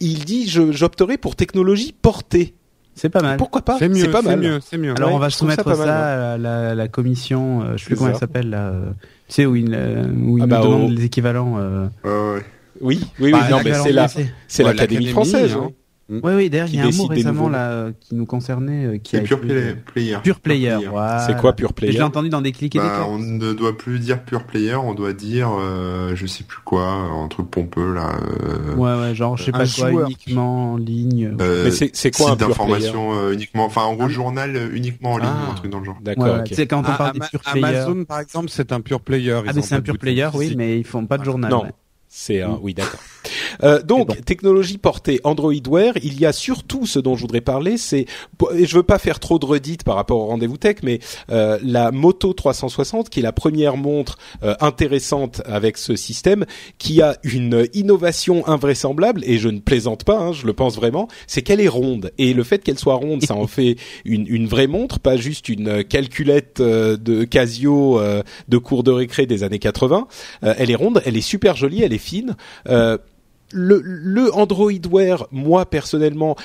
[0.01, 2.53] Il dit je, j'opterai pour technologie portée.
[2.95, 3.37] C'est pas mal.
[3.37, 3.77] Pourquoi pas?
[3.79, 4.39] C'est mieux, pas c'est mal.
[4.39, 4.93] mieux, c'est mieux.
[4.97, 7.83] Alors Ouais, on va ça soumettre pas ça, mal, à la, la commission, euh, je
[7.83, 8.13] sais plus comment ça.
[8.15, 8.73] elle s'appelle là.
[9.29, 11.55] tu sais où il, euh, où il Ah nous bah, demande au- les équivalents.
[11.59, 12.41] Euh, Ouais,
[12.81, 12.95] ouais.
[12.95, 13.51] Oui, oui, bah, oui.
[13.51, 15.53] Non, mais c'est la, c'est Ouais, l'Académie française.
[15.53, 15.65] hein.
[15.67, 15.71] hein.
[16.11, 18.97] Oui, oui, d'ailleurs, il y a un mot récemment là euh, qui nous concernait, euh,
[18.97, 20.17] qui C'est a Pure été- Play- Player.
[20.23, 20.77] Pure Player.
[20.89, 21.19] voilà.
[21.19, 23.53] C'est quoi Pure Player Je l'ai entendu dans des clics et des Bah, on ne
[23.53, 27.51] doit plus dire Pure Player, on doit dire, euh, je sais plus quoi, un truc
[27.51, 28.13] pompeux là.
[28.23, 30.07] Euh, Ouais, ouais, genre, je sais pas quoi, joueur.
[30.07, 31.35] uniquement en ligne.
[31.39, 34.05] euh, Mais c'est, c'est quoi un site Pure Player d'information euh, uniquement, enfin en gros
[34.05, 34.09] Ah.
[34.09, 35.47] journal euh, uniquement en ligne, Ah.
[35.47, 35.97] ou un truc dans le genre.
[36.01, 36.43] D'accord, Ouais, ouais, ok.
[36.45, 37.65] Tu sais, quand on Ah, parle des Pure Player.
[37.67, 39.41] Amazon par exemple, c'est un pure player.
[39.45, 41.51] Ah, mais c'est un Pure Player, oui, mais ils font pas de journal.
[41.51, 41.65] Non.
[42.09, 42.99] C'est un, oui, d'accord.
[43.63, 44.15] Euh, donc, bon.
[44.25, 48.05] technologie portée Android Wear, il y a surtout ce dont je voudrais parler, c'est,
[48.55, 50.99] et je veux pas faire trop de redites par rapport au rendez-vous tech, mais
[51.31, 56.45] euh, la Moto 360, qui est la première montre euh, intéressante avec ce système,
[56.77, 61.07] qui a une innovation invraisemblable, et je ne plaisante pas, hein, je le pense vraiment,
[61.27, 62.11] c'est qu'elle est ronde.
[62.17, 65.49] Et le fait qu'elle soit ronde, ça en fait une, une vraie montre, pas juste
[65.49, 70.07] une calculette euh, de Casio euh, de cours de récré des années 80.
[70.43, 72.35] Euh, elle est ronde, elle est super jolie, elle est fine.
[72.67, 72.97] Euh,
[73.51, 76.35] le, le Android Wear, moi personnellement,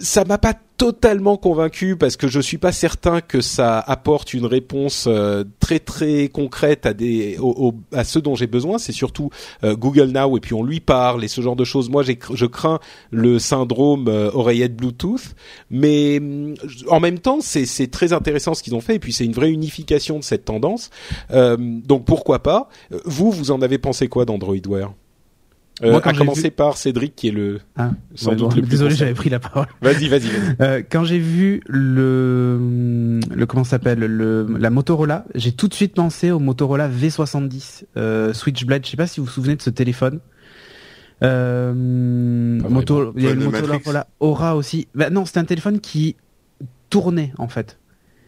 [0.00, 4.44] ça m'a pas totalement convaincu parce que je suis pas certain que ça apporte une
[4.46, 8.78] réponse euh, très très concrète à des au- au- à ceux dont j'ai besoin.
[8.78, 9.30] C'est surtout
[9.64, 11.90] euh, Google Now et puis on lui parle et ce genre de choses.
[11.90, 12.78] Moi, je crains
[13.10, 15.34] le syndrome euh, oreillette Bluetooth,
[15.70, 16.54] mais hum,
[16.88, 19.32] en même temps, c'est c'est très intéressant ce qu'ils ont fait et puis c'est une
[19.32, 20.90] vraie unification de cette tendance.
[21.32, 22.68] Euh, donc pourquoi pas?
[22.92, 24.92] Euh, Vous, vous en avez pensé quoi d'Android Wear
[25.82, 28.50] euh, Moi, quand à commencer vu- par Cédric qui est le Ah, sans ouais, doute
[28.50, 29.66] bon, le plus désolé, j'avais pris la parole.
[29.82, 30.56] Vas-y, vas-y, vas-y.
[30.60, 35.74] Euh, quand j'ai vu le, le comment ça s'appelle le la Motorola, j'ai tout de
[35.74, 38.84] suite pensé au Motorola V70 euh, Switchblade.
[38.84, 40.20] Je sais pas si vous vous souvenez de ce téléphone.
[41.22, 43.34] Euh, Pas Moto, il y a.
[43.34, 44.88] Motorola Aura aussi.
[44.94, 46.16] Bah, non, c'était un téléphone qui
[46.90, 47.78] tournait en fait.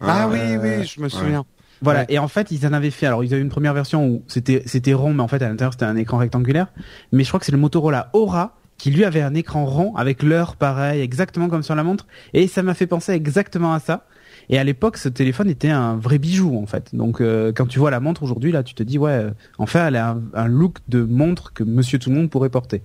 [0.01, 1.45] Ah oui, Euh, oui, je me souviens.
[1.81, 2.01] Voilà.
[2.01, 2.05] Ouais.
[2.09, 3.05] Et en fait, ils en avaient fait.
[3.05, 5.73] Alors, ils avaient une première version où c'était c'était rond, mais en fait à l'intérieur
[5.73, 6.67] c'était un écran rectangulaire.
[7.11, 10.21] Mais je crois que c'est le Motorola Aura qui lui avait un écran rond avec
[10.23, 12.05] l'heure pareil, exactement comme sur la montre.
[12.33, 14.05] Et ça m'a fait penser exactement à ça.
[14.49, 16.95] Et à l'époque, ce téléphone était un vrai bijou en fait.
[16.95, 19.87] Donc, euh, quand tu vois la montre aujourd'hui, là, tu te dis ouais, euh, enfin,
[19.87, 22.83] elle a un, un look de montre que Monsieur Tout le Monde pourrait porter.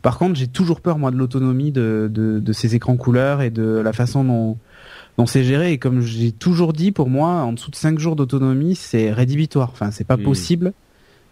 [0.00, 3.50] Par contre, j'ai toujours peur moi de l'autonomie de, de de ces écrans couleurs et
[3.50, 4.58] de la façon dont
[5.18, 5.72] dont c'est géré.
[5.72, 9.70] Et comme j'ai toujours dit, pour moi, en dessous de 5 jours d'autonomie, c'est rédhibitoire.
[9.72, 10.22] Enfin, c'est pas Hmm.
[10.22, 10.72] possible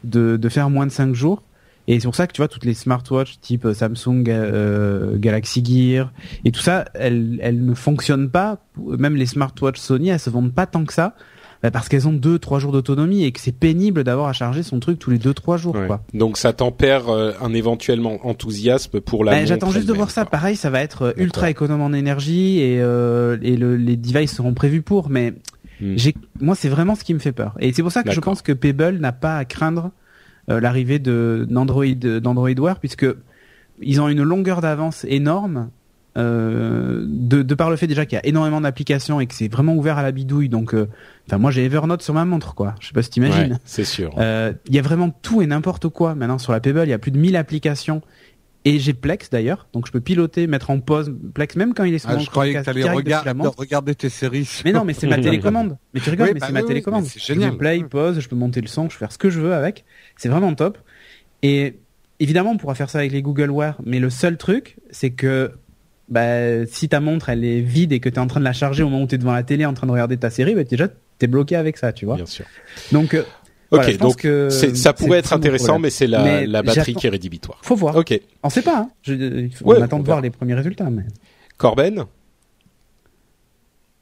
[0.04, 1.42] de, de faire moins de 5 jours.
[1.88, 5.64] Et c'est pour ça que tu vois toutes les smartwatches type euh, Samsung, euh, Galaxy
[5.64, 6.12] Gear
[6.44, 8.58] et tout ça, elles, elles ne fonctionnent pas.
[8.78, 11.16] Même les smartwatches Sony, elles se vendent pas tant que ça
[11.62, 14.62] bah, parce qu'elles ont deux trois jours d'autonomie et que c'est pénible d'avoir à charger
[14.62, 15.74] son truc tous les deux trois jours.
[15.74, 15.86] Ouais.
[15.86, 16.02] Quoi.
[16.14, 19.32] Donc ça tempère euh, un éventuellement enthousiasme pour la.
[19.32, 20.22] Bah, J'attends juste de voir ça.
[20.22, 20.30] quoi.
[20.30, 24.34] Pareil, ça va être euh, ultra économe en énergie et, euh, et le, les devices
[24.34, 25.10] seront prévus pour.
[25.10, 25.34] Mais
[25.82, 25.94] Hmm.
[25.96, 27.54] j'ai, moi, c'est vraiment ce qui me fait peur.
[27.58, 29.92] Et c'est pour ça que je pense que Pebble n'a pas à craindre
[30.50, 33.06] euh, l'arrivée de d'Android d'Android Wear puisque
[33.80, 35.70] ils ont une longueur d'avance énorme.
[36.20, 39.48] Euh, de, de par le fait déjà qu'il y a énormément d'applications et que c'est
[39.48, 40.86] vraiment ouvert à la bidouille donc euh,
[41.26, 43.84] enfin moi j'ai Evernote sur ma montre quoi je sais pas si t'imagines Ouais, c'est
[43.84, 44.14] sûr.
[44.18, 46.82] euh, Il y a vraiment tout et n'importe quoi maintenant sur la Pebble.
[46.84, 48.02] Il y a plus de 1000 applications.
[48.66, 51.94] Et j'ai Plex d'ailleurs, donc je peux piloter, mettre en pause Plex même quand il
[51.94, 53.58] est sur Ah, mon je croyais que t'allais regarder, la montre.
[53.58, 54.46] regarder tes séries.
[54.66, 55.78] Mais non, mais c'est ma télécommande.
[55.94, 57.04] Mais tu rigoles, Oui, mais bah c'est ma télécommande.
[57.06, 57.52] c'est Je génial.
[57.52, 59.54] peux play, pause, je peux monter le son, je peux faire ce que je veux
[59.54, 59.86] avec.
[60.18, 60.76] C'est vraiment top.
[61.42, 61.78] Et
[62.18, 65.52] évidemment, on pourra faire ça avec les Google Wear, mais le seul truc, c'est que
[66.10, 68.52] bah, si ta montre elle est vide et que tu es en train de la
[68.52, 70.54] charger au moment où tu es devant la télé en train de regarder ta série,
[70.54, 70.88] bah, déjà
[71.18, 72.16] t'es bloqué avec ça, tu vois.
[72.16, 72.44] Bien sûr.
[72.92, 73.22] Donc euh,
[73.72, 76.62] Ok, voilà, je pense donc que ça pourrait être intéressant, mais c'est la, Mais la
[76.62, 77.60] batterie qui est rédhibitoire.
[77.62, 77.94] Faut voir.
[77.94, 78.18] Ok.
[78.42, 78.78] On sait pas.
[78.78, 78.90] Hein.
[79.02, 80.90] Je, il faut- Ouais, on attend on de voir les premiers résultats.
[80.90, 81.04] Mais...
[81.56, 82.04] Corben,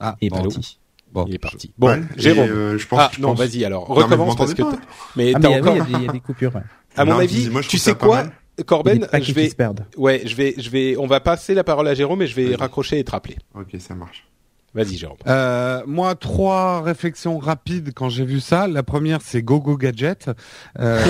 [0.01, 0.79] Ah, Il est bon, parti.
[1.13, 1.25] bon.
[1.29, 1.73] il est parti.
[1.77, 2.49] Bon, Ouais, et, Jérôme.
[2.49, 3.89] euh, je pense, ah je non, pense- vas-y alors.
[3.89, 4.63] Non, mais vous Recommence parce que.
[4.63, 4.79] t'as-
[5.17, 5.75] Mais Ah, t'as mais a- encore.
[5.77, 6.55] il y, a des- il y a des coupures.
[6.55, 6.63] Ouais.
[6.97, 8.25] À mon avis, tu sais quoi,
[8.67, 9.51] Corben, je vais,
[9.97, 12.55] ouais, je vais, je vais, on va passer la parole à Jérôme et je vais
[12.55, 13.37] raccrocher et te rappeler.
[13.55, 14.27] Ok, ça marche.
[14.75, 15.17] Vas-y, Jérôme.
[15.27, 18.69] Euh, moi, trois réflexions rapides quand j'ai vu ça.
[18.69, 20.31] La première, c'est Gogo Gadget.
[20.79, 21.03] Euh,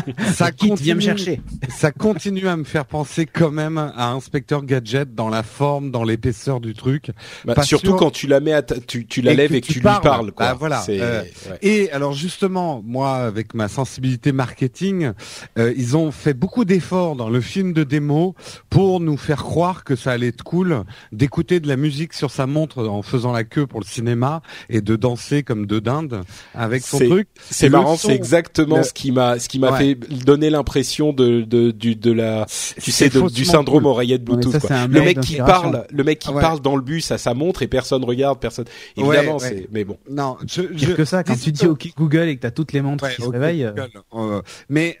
[0.32, 1.40] ça Kit, viens me continue- chercher.
[1.68, 6.04] Ça continue à me faire penser quand même à Inspecteur Gadget dans la forme, dans
[6.04, 7.10] l'épaisseur du truc.
[7.44, 7.96] Bah, Pas surtout sûr.
[7.96, 9.80] quand tu la mets, à ta- tu, tu la Et lèves et que tu tu,
[9.80, 9.96] parles.
[10.02, 10.46] lui parles, quoi.
[10.46, 11.58] Bah, voilà, euh, ouais.
[11.62, 15.10] Et alors justement, moi, avec ma sensibilité marketing,
[15.58, 18.34] euh, ils ont fait beaucoup d'efforts dans le film de démo
[18.70, 22.46] pour nous faire croire que ça allait être cool d'écouter de la musique sur sa
[22.46, 26.22] montre en faisant la queue pour le cinéma et de danser comme de dinde
[26.54, 27.28] avec son C'est- truc.
[27.50, 29.78] C'est marrant, c'est exactement le- ce qui m'a, ce qui m'a Ouais.
[29.78, 29.94] fait
[30.24, 32.46] donner l'impression de, de, du, de la,
[32.80, 33.90] tu sais, de- du syndrome cool.
[33.90, 34.52] oreillette Bluetooth.
[34.52, 34.86] ça, quoi.
[34.86, 36.40] Le mec qui parle, le mec qui ouais.
[36.40, 38.64] parle dans le bus à sa montre et personne regarde, personne.
[38.96, 39.48] Évidemment, ouais.
[39.48, 39.96] c'est, mais bon.
[40.10, 42.82] Non, je, je- que ça, quand tu dis OK Google et que t'as toutes les
[42.82, 43.68] montres Ouais, qui se réveillent.
[43.74, 43.90] Google.
[44.14, 44.98] Euh, mais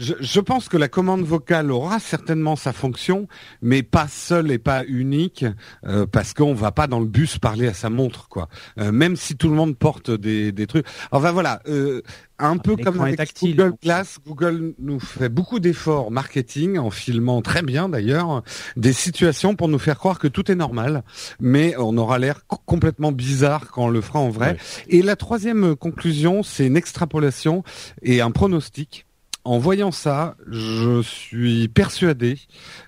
[0.00, 3.28] je, je pense que la commande vocale aura certainement sa fonction,
[3.62, 5.44] mais pas seule et pas unique,
[5.86, 8.48] euh, parce qu'on va pas dans le bus parler à sa montre, quoi.
[8.78, 10.86] Euh, même si tout le monde porte des, des trucs.
[11.12, 12.00] Enfin voilà, euh,
[12.38, 13.74] un peu comme avec tactile, Google.
[13.82, 18.42] Glass, Google nous fait beaucoup d'efforts marketing en filmant très bien d'ailleurs
[18.76, 21.04] des situations pour nous faire croire que tout est normal,
[21.38, 24.56] mais on aura l'air co- complètement bizarre quand on le fera en vrai.
[24.88, 27.62] Et la troisième conclusion, c'est une extrapolation
[28.02, 29.04] et un pronostic.
[29.44, 32.38] En voyant ça, je suis persuadé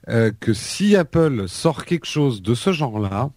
[0.08, 3.30] euh, que si Apple sort quelque chose de ce genre-là,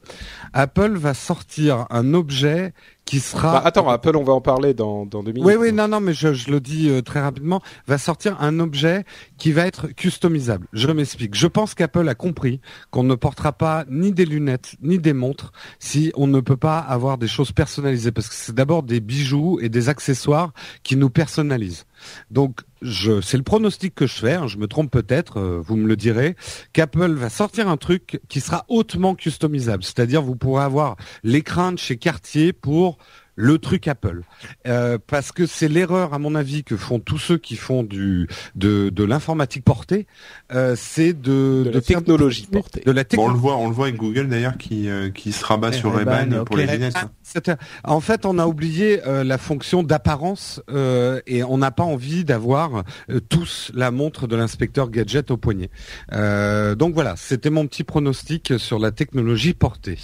[0.51, 2.74] Apple va sortir un objet
[3.06, 3.53] qui sera...
[3.53, 5.47] Bah, attends, Apple, on va en parler dans, dans deux minutes.
[5.47, 8.60] Oui, oui, non, non, mais je, je le dis euh, très rapidement, va sortir un
[8.60, 9.06] objet
[9.38, 10.68] qui va être customisable.
[10.74, 11.36] Je m'explique.
[11.36, 15.51] Je pense qu'Apple a compris qu'on ne portera pas ni des lunettes, ni des montres
[15.80, 19.60] si on ne peut pas avoir des choses personnalisées, parce que c'est d'abord des bijoux
[19.62, 20.51] et des accessoires
[20.84, 21.86] qui nous personnalisent.
[22.32, 24.34] Donc, je, c'est le pronostic que je fais.
[24.34, 26.36] hein, je me trompe peut-être, euh, vous me le direz.
[26.74, 31.78] Qu'Apple va sortir un truc qui sera hautement customisable, c'est-à-dire vous pourrez avoir l'écran de
[31.78, 32.95] chez Cartier pour
[33.36, 34.22] le truc Apple.
[34.68, 38.28] Euh, parce que c'est l'erreur, à mon avis, que font tous ceux qui font du
[38.56, 40.08] de, de l'informatique portée,
[40.54, 42.82] euh, c'est de, De la technologie portée.
[42.86, 43.40] De la Bon, on le technologie.
[43.42, 46.12] voit, on le voit avec Google d'ailleurs qui euh, qui se rabat Eh, sur Ray-Ban,
[46.12, 46.96] Ray-Ban pour les lunettes.
[47.24, 47.52] C'est-
[47.84, 52.24] En fait, on a oublié euh, la fonction d'apparence euh, et on n'a pas envie
[52.24, 55.70] d'avoir euh, tous la montre de l'inspecteur gadget au poignet.
[56.14, 59.98] Euh, donc voilà, c'était mon petit pronostic sur la technologie portée.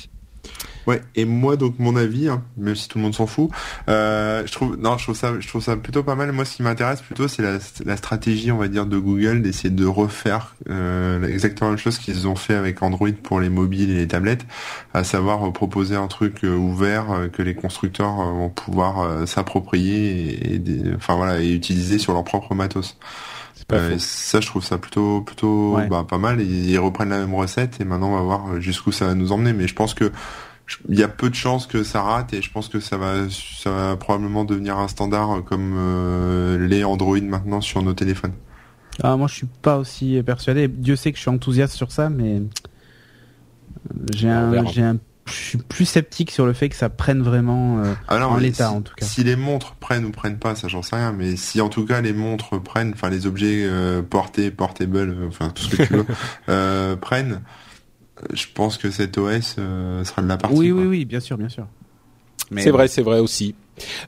[0.88, 3.50] Ouais, et moi donc mon avis, hein, même si tout le monde s'en fout,
[3.88, 6.32] euh, je trouve non, je trouve ça, je trouve ça plutôt pas mal.
[6.32, 9.70] Moi, ce qui m'intéresse plutôt, c'est la, la stratégie, on va dire, de Google d'essayer
[9.70, 13.92] de refaire euh, exactement la même chose qu'ils ont fait avec Android pour les mobiles
[13.92, 14.46] et les tablettes,
[14.94, 20.56] à savoir euh, proposer un truc euh, ouvert euh, que les constructeurs vont pouvoir s'approprier
[20.56, 20.62] et,
[20.96, 22.98] enfin voilà, et utiliser sur leur propre matos.
[23.72, 25.88] Euh, ça, je trouve ça plutôt, plutôt, Ouais.
[25.88, 26.42] bah, pas mal.
[26.42, 29.32] Ils, ils reprennent la même recette et maintenant on va voir jusqu'où ça va nous
[29.32, 29.54] emmener.
[29.54, 30.12] Mais je pense que
[30.90, 33.30] il y a peu de chances que ça rate et je pense que ça va,
[33.30, 38.34] ça va probablement devenir un standard euh, comme euh, les Android maintenant sur nos téléphones.
[39.04, 40.68] Ah, moi, je suis pas aussi persuadé.
[40.68, 42.42] Dieu sait que je suis enthousiaste sur ça, mais
[44.14, 44.98] j'ai On un, j'ai un
[45.28, 48.38] je suis plus sceptique sur le fait que ça prenne vraiment euh, Ah non, en
[48.38, 49.06] l'état si- en tout cas.
[49.06, 51.12] Si les montres prennent ou prennent pas, ça j'en sais rien.
[51.14, 55.28] Mais si en tout cas les montres prennent, enfin les objets euh, portés, portable, euh,
[55.28, 56.06] enfin tout ce que tu veux,
[56.50, 57.38] euh, prennent, euh,
[58.34, 60.58] je pense que cet OS euh, sera de la partie.
[60.58, 60.82] Oui, quoi.
[60.82, 61.68] oui, oui, bien sûr, bien sûr.
[62.52, 63.56] Mais C'est vrai, c'est vrai aussi.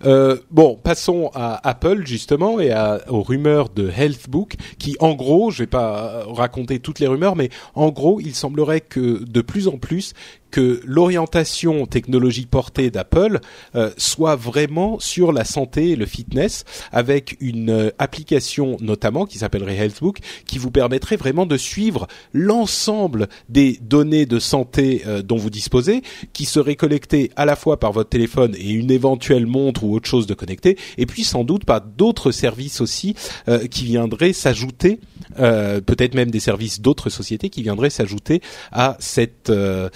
[0.05, 5.49] Euh, bon, passons à Apple justement et à, aux rumeurs de Healthbook qui, en gros,
[5.49, 9.68] je vais pas raconter toutes les rumeurs, mais en gros, il semblerait que de plus
[9.68, 10.14] en plus
[10.53, 13.39] que l'orientation technologie portée d'Apple
[13.73, 19.39] euh, soit vraiment sur la santé et le fitness, avec une euh, application notamment qui
[19.39, 25.37] s'appellerait Healthbook, qui vous permettrait vraiment de suivre l'ensemble des données de santé euh, dont
[25.37, 29.83] vous disposez, qui seraient collectées à la fois par votre téléphone et une éventuelle montre
[29.83, 33.15] ou autre chose de connecté, et puis sans doute par d'autres services aussi
[33.47, 34.99] euh, qui viendraient s'ajouter,
[35.39, 38.41] euh, peut-être même des services d'autres sociétés qui viendraient s'ajouter
[38.71, 39.89] à cette, euh,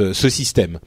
[0.00, 0.78] euh, ce système.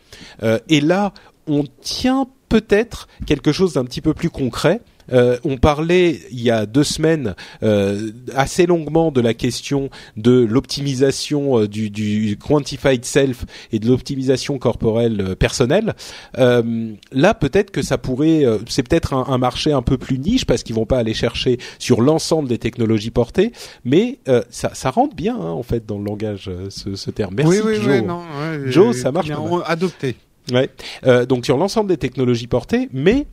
[0.43, 1.13] Euh, et là,
[1.47, 4.81] on tient peut-être quelque chose d'un petit peu plus concret.
[5.13, 10.31] Euh, on parlait il y a deux semaines euh, assez longuement de la question de
[10.31, 15.93] l'optimisation euh, du, du quantified self et de l'optimisation corporelle euh, personnelle.
[16.37, 20.19] Euh, là, peut-être que ça pourrait, euh, c'est peut-être un, un marché un peu plus
[20.19, 23.51] niche parce qu'ils vont pas aller chercher sur l'ensemble des technologies portées,
[23.83, 27.35] mais euh, ça, ça rentre bien hein, en fait dans le langage ce, ce terme.
[27.37, 27.87] Merci oui, oui, Joe.
[27.87, 29.39] oui, non, ouais, Joe, ça marche bien.
[29.65, 30.15] Adopté.
[30.51, 30.69] Ouais.
[31.05, 33.25] Euh, donc sur l'ensemble des technologies portées, mais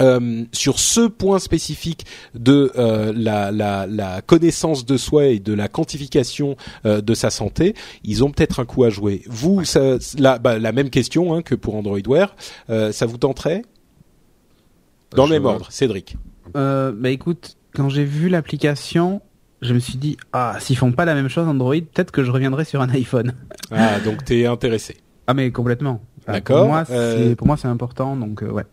[0.00, 5.52] euh, sur ce point spécifique de euh, la, la, la connaissance de soi et de
[5.52, 7.74] la quantification euh, de sa santé,
[8.04, 9.22] ils ont peut-être un coup à jouer.
[9.26, 12.34] Vous, ça, la, bah, la même question hein, que pour Android Wear,
[12.70, 13.62] euh, ça vous tenterait
[15.14, 16.16] Dans le même ordre, Cédric.
[16.56, 19.20] Euh, bah écoute, quand j'ai vu l'application,
[19.62, 22.30] je me suis dit ah s'ils font pas la même chose Android, peut-être que je
[22.30, 23.34] reviendrai sur un iPhone.
[23.70, 24.96] Ah, donc t'es intéressé.
[25.26, 26.00] Ah mais complètement.
[26.26, 26.68] D'accord,
[27.36, 28.64] Pour moi, c'est important donc ouais.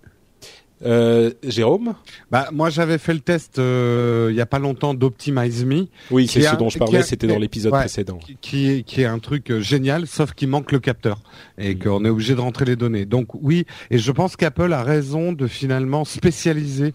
[0.86, 1.94] Euh, Jérôme
[2.30, 6.28] Bah, moi, j'avais fait le test euh, il y a pas longtemps d'Optimize Me, Oui,
[6.28, 7.80] c'est ce dont je parlais, c'était dans l'épisode ouais.
[7.80, 8.20] précédent.
[8.42, 11.22] qui- qui est, un truc euh, génial, sauf qu'il manque le capteur
[11.58, 13.06] et qu'on est obligé de rentrer les données.
[13.06, 16.94] Donc oui, et je pense qu'Apple a raison de finalement spécialiser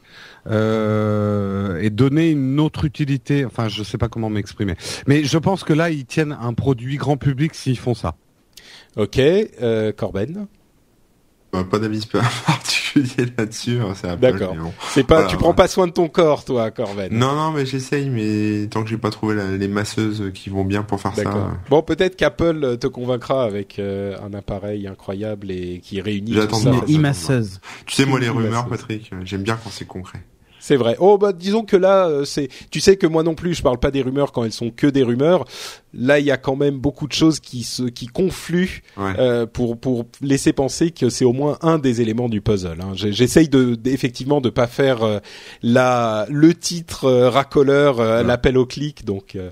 [0.49, 3.45] euh, et donner une autre utilité.
[3.45, 4.75] Enfin, je sais pas comment m'exprimer,
[5.07, 8.17] mais je pense que là, ils tiennent un produit grand public s'ils font ça.
[8.97, 10.47] Ok, euh, Corben.
[11.53, 12.05] Bah, pas d'avis
[12.47, 14.55] particulier là-dessus, hein, c'est Apple, D'accord.
[14.55, 14.73] bon.
[14.91, 15.55] C'est pas, Voilà, tu prends ouais.
[15.55, 17.09] pas soin de ton corps, toi, Corben.
[17.11, 20.65] Non, non, mais j'essaye, mais tant que j'ai pas trouvé la- les masseuses qui vont
[20.65, 21.25] bien pour faire ça.
[21.25, 21.51] D'accord.
[21.71, 26.55] Bon, peut-être qu'Apple euh, te convaincra avec euh, un appareil incroyable et qui réunit tout
[26.55, 26.71] ça.
[26.87, 27.61] Une e-masseuse.
[27.87, 30.21] Tu sais, moi, les rumeurs, Patrick, euh, j'aime bien quand c'est concret.
[30.69, 30.97] C'est vrai.
[31.01, 32.49] Oh bah disons que là, euh, c'est.
[32.71, 34.87] Tu sais que moi non plus, je parle pas des rumeurs quand elles sont que
[34.87, 35.47] des rumeurs.
[35.95, 39.15] Là, il y a quand même beaucoup de choses qui se qui confluent Ouais.
[39.19, 42.77] euh, pour pour laisser penser que c'est au moins un des éléments du puzzle.
[42.83, 42.93] Hein.
[42.95, 45.21] J'essaye de, effectivement de pas faire euh,
[45.63, 48.25] la le titre euh, racoleur, euh, Ouais.
[48.27, 49.07] l'appel au clic.
[49.07, 49.49] Donc euh,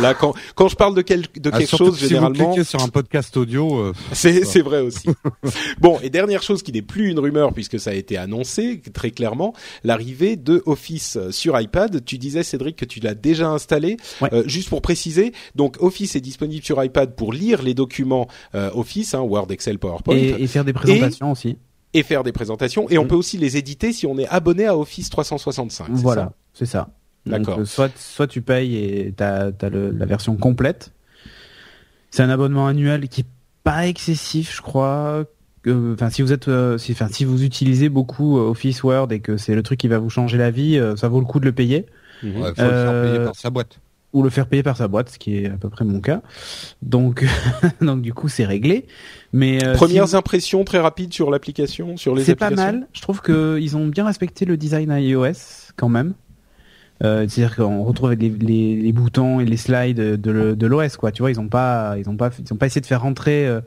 [0.00, 2.38] là, quand quand je parle de, quel, de Ah, quelque surtout chose, si généralement.
[2.48, 5.08] vous cliquez sur un podcast audio, euh, C'est c'est vrai aussi.
[5.80, 9.10] bon, et dernière chose qui n'est plus une rumeur puisque ça a été annoncé très
[9.10, 12.04] clairement, l'arrivée de Office sur iPad.
[12.04, 13.96] Tu disais Cédric que tu l'as déjà installé.
[14.20, 14.28] Ouais.
[14.32, 18.70] Euh, juste pour préciser, donc Office est disponible sur iPad pour lire les documents euh,
[18.74, 21.56] Office, hein, Word, Excel, PowerPoint, et, Et, et faire des présentations aussi.
[22.04, 22.88] faire des présentations.
[22.90, 23.08] Et on Mhm.
[23.08, 25.86] peut aussi les éditer si on est abonné à Office 365.
[25.88, 26.88] c'est Voilà, c'est ça.
[27.26, 27.56] D'accord.
[27.56, 30.92] Donc, euh, soit soit tu payes et t'as as le, la version complète.
[32.10, 33.26] C'est un abonnement annuel qui est
[33.64, 35.24] pas excessif, je crois.
[35.62, 39.08] que- Enfin, si vous êtes, euh, si, enfin, si vous utilisez beaucoup euh, Office Word
[39.12, 41.26] et que c'est le truc qui va vous changer la vie, euh, ça vaut le
[41.26, 41.84] coup de le payer
[42.22, 42.36] Mhm.
[42.42, 43.78] ouais, faut le faire payer par sa boîte.
[44.14, 46.22] ou le faire payer par sa boîte, ce qui est à peu près mon cas.
[46.80, 47.24] Donc,
[47.82, 48.86] donc du coup, c'est réglé.
[49.34, 52.86] Mais euh, Premières si- impressions très rapides sur l'application, sur les c'est pas mal.
[52.94, 56.14] Je trouve que ils ont bien respecté le design iOS quand même.
[57.04, 61.12] Euh, C'est-à-dire qu'on retrouve les, les, les boutons et les slides de, l'OS quoi.
[61.12, 63.46] Tu vois, ils ont pas, ils ont pas, ils ont pas essayé de faire rentrer
[63.46, 63.60] euh,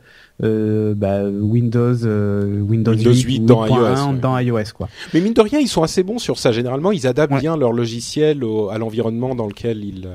[0.43, 4.19] euh, bah, Windows, euh, Windows, Windows 8 ou dans 8.1 iOS, ouais.
[4.19, 4.89] dans iOS quoi.
[5.13, 6.51] Mais mine de rien, ils sont assez bons sur ça.
[6.51, 7.39] Généralement, ils adaptent Ouais.
[7.39, 10.09] bien leur logiciel au- à l'environnement dans lequel ils.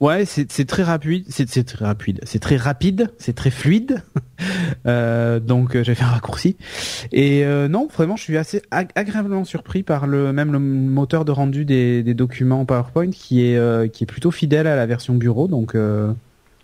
[0.00, 4.02] Ouais, c'est c'est très rapide, c'est c'est très rapide, c'est très rapide, c'est très fluide.
[4.86, 6.56] Euh, donc euh, j'ai fait un raccourci.
[7.10, 11.24] Et euh, non, vraiment, je suis assez ag- agréablement surpris par le même le moteur
[11.24, 14.84] de rendu des, des documents PowerPoint qui est euh, qui est plutôt fidèle à la
[14.86, 15.48] version bureau.
[15.48, 16.12] Donc euh,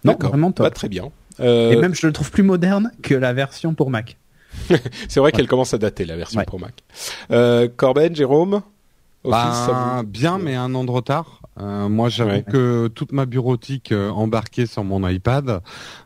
[0.05, 0.67] non, vraiment top.
[0.67, 1.09] Bah, très bien.
[1.41, 4.19] Euh, Et même je le trouve plus moderne que la version pour Mac.
[5.09, 6.47] c'est vrai qu'elle commence à dater la version Ouais.
[6.47, 6.75] pour Mac.
[7.33, 8.55] Euh, Corben, Jérôme,
[9.25, 11.42] Office, Bah, ça vous- bien, mais un an de retard.
[11.61, 12.45] Euh, moi, j'avoue Ouais.
[12.51, 15.61] que toute ma bureautique euh, embarquée sur mon iPad,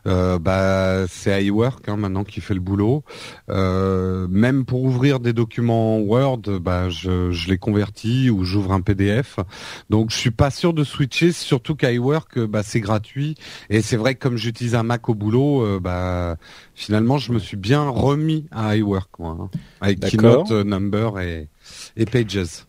[0.05, 3.03] euh, bah, c'est iWork hein, maintenant qui fait le boulot.
[3.49, 8.81] Euh, même pour ouvrir des documents Word, bah, je, je les convertis ou j'ouvre un
[8.81, 9.39] PDF.
[9.89, 13.35] Donc, je suis pas sûr de switcher, surtout qu'iWork, bah, c'est gratuit.
[13.69, 16.35] Et c'est vrai que comme j'utilise un Mac au boulot, bah,
[16.75, 20.01] finalement, je me suis bien remis à iWork, moi, hein, avec.
[20.01, 21.47] Keynote, Number et,
[21.95, 22.66] et Pages.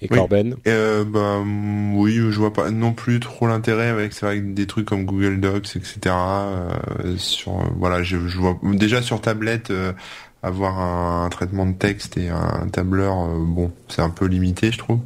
[0.00, 0.16] Et Oui.
[0.18, 4.38] Corben Euh, bah mm, oui, je vois pas non plus trop l'intérêt avec c'est vrai
[4.40, 5.98] que des trucs comme Google Docs, etc.
[6.06, 9.92] euh, sur euh, voilà, je, je vois déjà sur tablette euh,
[10.42, 14.70] avoir un, un traitement de texte et un tableur, euh, bon, c'est un peu limité,
[14.70, 15.00] je trouve.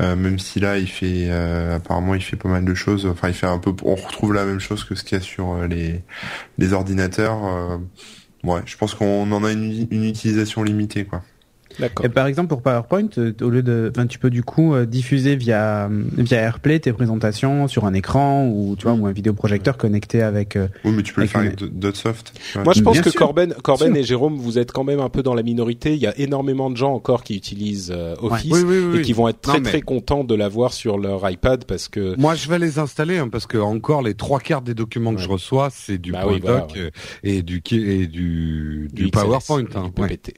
[0.00, 3.06] Euh, même si là, il fait euh, apparemment, il fait pas mal de choses.
[3.06, 5.24] Enfin, il fait un peu, on retrouve la même chose que ce qu'il y a
[5.24, 6.02] sur euh, les
[6.58, 7.44] les ordinateurs.
[7.46, 7.78] euh,
[8.44, 11.22] ouais, je pense qu'on en a une, une utilisation limitée, quoi.
[11.78, 12.06] D'accord.
[12.06, 14.86] Et par exemple pour PowerPoint, euh, au lieu de, enfin, tu peux du coup euh,
[14.86, 19.76] diffuser via via AirPlay tes présentations sur un écran ou tu vois ou un vidéoprojecteur
[19.76, 20.56] connecté avec.
[20.56, 22.32] euh, Oui, mais tu peux le faire une- avec d'autres softs.
[22.64, 23.18] Moi, je pense Bien que sûr.
[23.18, 23.96] Corben, Corben Sûr.
[23.96, 25.94] et Jérôme, vous êtes quand même un peu dans la minorité.
[25.94, 28.98] Il y a énormément de gens encore qui utilisent euh, Office Oui, oui, oui.
[28.98, 31.88] et qui vont être très Non, mais- très contents de l'avoir sur leur iPad parce
[31.88, 35.10] que Moi, je vais les installer hein, parce que encore les trois quarts des documents
[35.12, 35.22] que Ouais.
[35.24, 36.66] je reçois, c'est du Bah voilà,
[37.24, 39.62] et du et du du, PowerPoint.
[39.62, 40.08] du Hein, ouais.
[40.08, 40.34] PPT.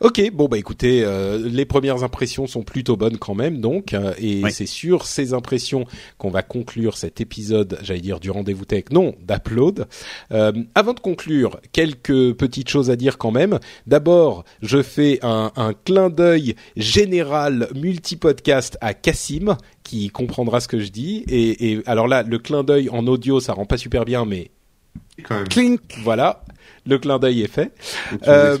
[0.00, 4.12] Ok, bon bah écoutez, euh, les premières impressions sont plutôt bonnes quand même, donc, euh,
[4.18, 5.84] et c'est sur ces impressions
[6.18, 9.86] qu'on va conclure cet épisode, j'allais dire du rendez-vous tech, non, d'upload.
[10.32, 13.58] Euh, avant de conclure, quelques petites choses à dire quand même.
[13.86, 20.78] D'abord, je fais un, un clin d'œil général multi-podcast à Cassim, qui comprendra ce que
[20.78, 21.24] je dis.
[21.28, 24.50] Et, et alors là, le clin d'œil en audio, ça rend pas super bien, mais
[25.22, 25.48] Quand même.
[25.48, 25.80] Clink.
[26.02, 26.44] voilà,
[26.86, 27.72] le clin d'œil est fait.
[28.26, 28.56] Euh.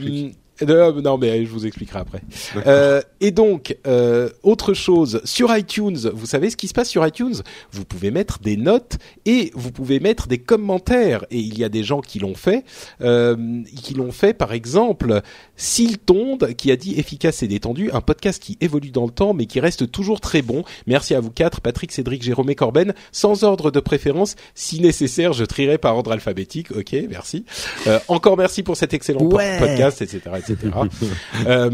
[0.68, 2.22] Euh, non, mais je vous expliquerai après.
[2.66, 7.06] Euh, et donc, euh, autre chose, sur iTunes, vous savez ce qui se passe sur
[7.06, 7.34] iTunes?
[7.72, 11.24] Vous pouvez mettre des notes et vous pouvez mettre des commentaires.
[11.30, 12.64] Et il y a des gens qui l'ont fait,
[13.00, 13.36] euh,
[13.82, 15.20] qui l'ont fait, par exemple,
[15.56, 19.46] Siltonde, qui a dit efficace et détendu, un podcast qui évolue dans le temps, mais
[19.46, 20.64] qui reste toujours très bon.
[20.86, 22.92] Merci à vous quatre, Patrick, Cédric, Jérôme et Corben.
[23.12, 26.70] Sans ordre de préférence, si nécessaire, je trierai par ordre alphabétique.
[26.72, 27.44] Ok, merci.
[27.86, 29.58] Euh, encore merci pour cet excellent Ouais.
[29.58, 30.51] podcast, etc., etc.
[31.46, 31.70] euh,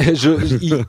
[0.00, 0.84] je, il-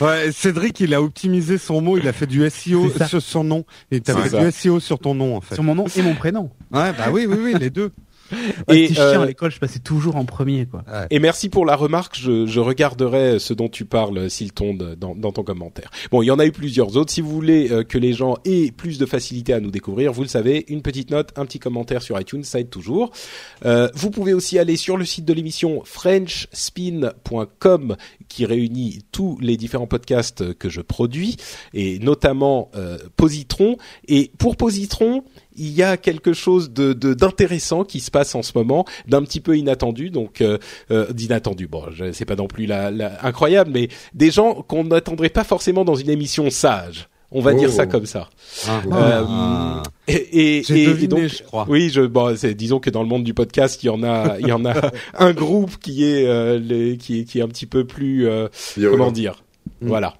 [0.00, 3.64] Ouais, Cédric, il a optimisé son mot, il a fait du SEO sur son nom.
[3.90, 4.44] Et t'as C'est fait ça.
[4.44, 5.54] du SEO sur ton nom, en fait.
[5.54, 6.50] Sur mon nom et mon prénom.
[6.72, 7.92] Ouais, bah oui, oui, oui, les deux.
[8.68, 10.84] Ouais, Et, euh, à l'école, je passais toujours en premier quoi.
[11.10, 12.18] Et merci pour la remarque.
[12.18, 15.90] Je, je regarderai ce dont tu parles, Silton, dans, dans ton commentaire.
[16.10, 17.12] Bon, il y en a eu plusieurs autres.
[17.12, 20.22] Si vous voulez euh, que les gens aient plus de facilité à nous découvrir, vous
[20.22, 23.10] le savez, une petite note, un petit commentaire sur iTunes, ça aide toujours.
[23.64, 27.96] Euh, vous pouvez aussi aller sur le site de l'émission frenchspin.com
[28.28, 31.36] qui réunit tous les différents podcasts que je produis
[31.72, 33.76] et notamment euh, Positron.
[34.08, 35.24] Et pour Positron,
[35.56, 39.22] il y a quelque chose de de- d'intéressant qui se passe en ce moment, d'un
[39.22, 40.58] petit peu inattendu, donc euh,
[40.90, 41.66] euh, d'inattendu.
[41.66, 45.44] Bon, je- c'est pas non plus la, la- incroyable, mais des gens qu'on n'attendrait pas
[45.44, 47.08] forcément dans une émission sage.
[47.36, 47.58] On va Oh.
[47.58, 48.28] dire ça comme ça.
[48.92, 49.82] Ah.
[50.06, 51.66] Et, et, J'ai et- deviné, et donc, je crois.
[51.68, 54.36] oui, je, bon, c'est, disons que dans le monde du podcast, il y en a,
[54.38, 54.74] il y en a
[55.18, 58.46] un groupe qui est, euh, les, qui est, qui est un petit peu plus, euh,
[58.76, 59.42] comment dire,
[59.80, 60.14] voilà.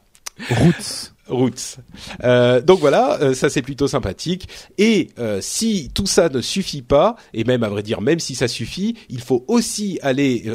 [0.51, 1.14] Roots.
[1.29, 1.79] Roots.
[2.23, 4.49] Euh, donc voilà, euh, ça c'est plutôt sympathique.
[4.79, 8.35] Et euh, si tout ça ne suffit pas, et même à vrai dire, même si
[8.35, 10.53] ça suffit, il faut aussi aller,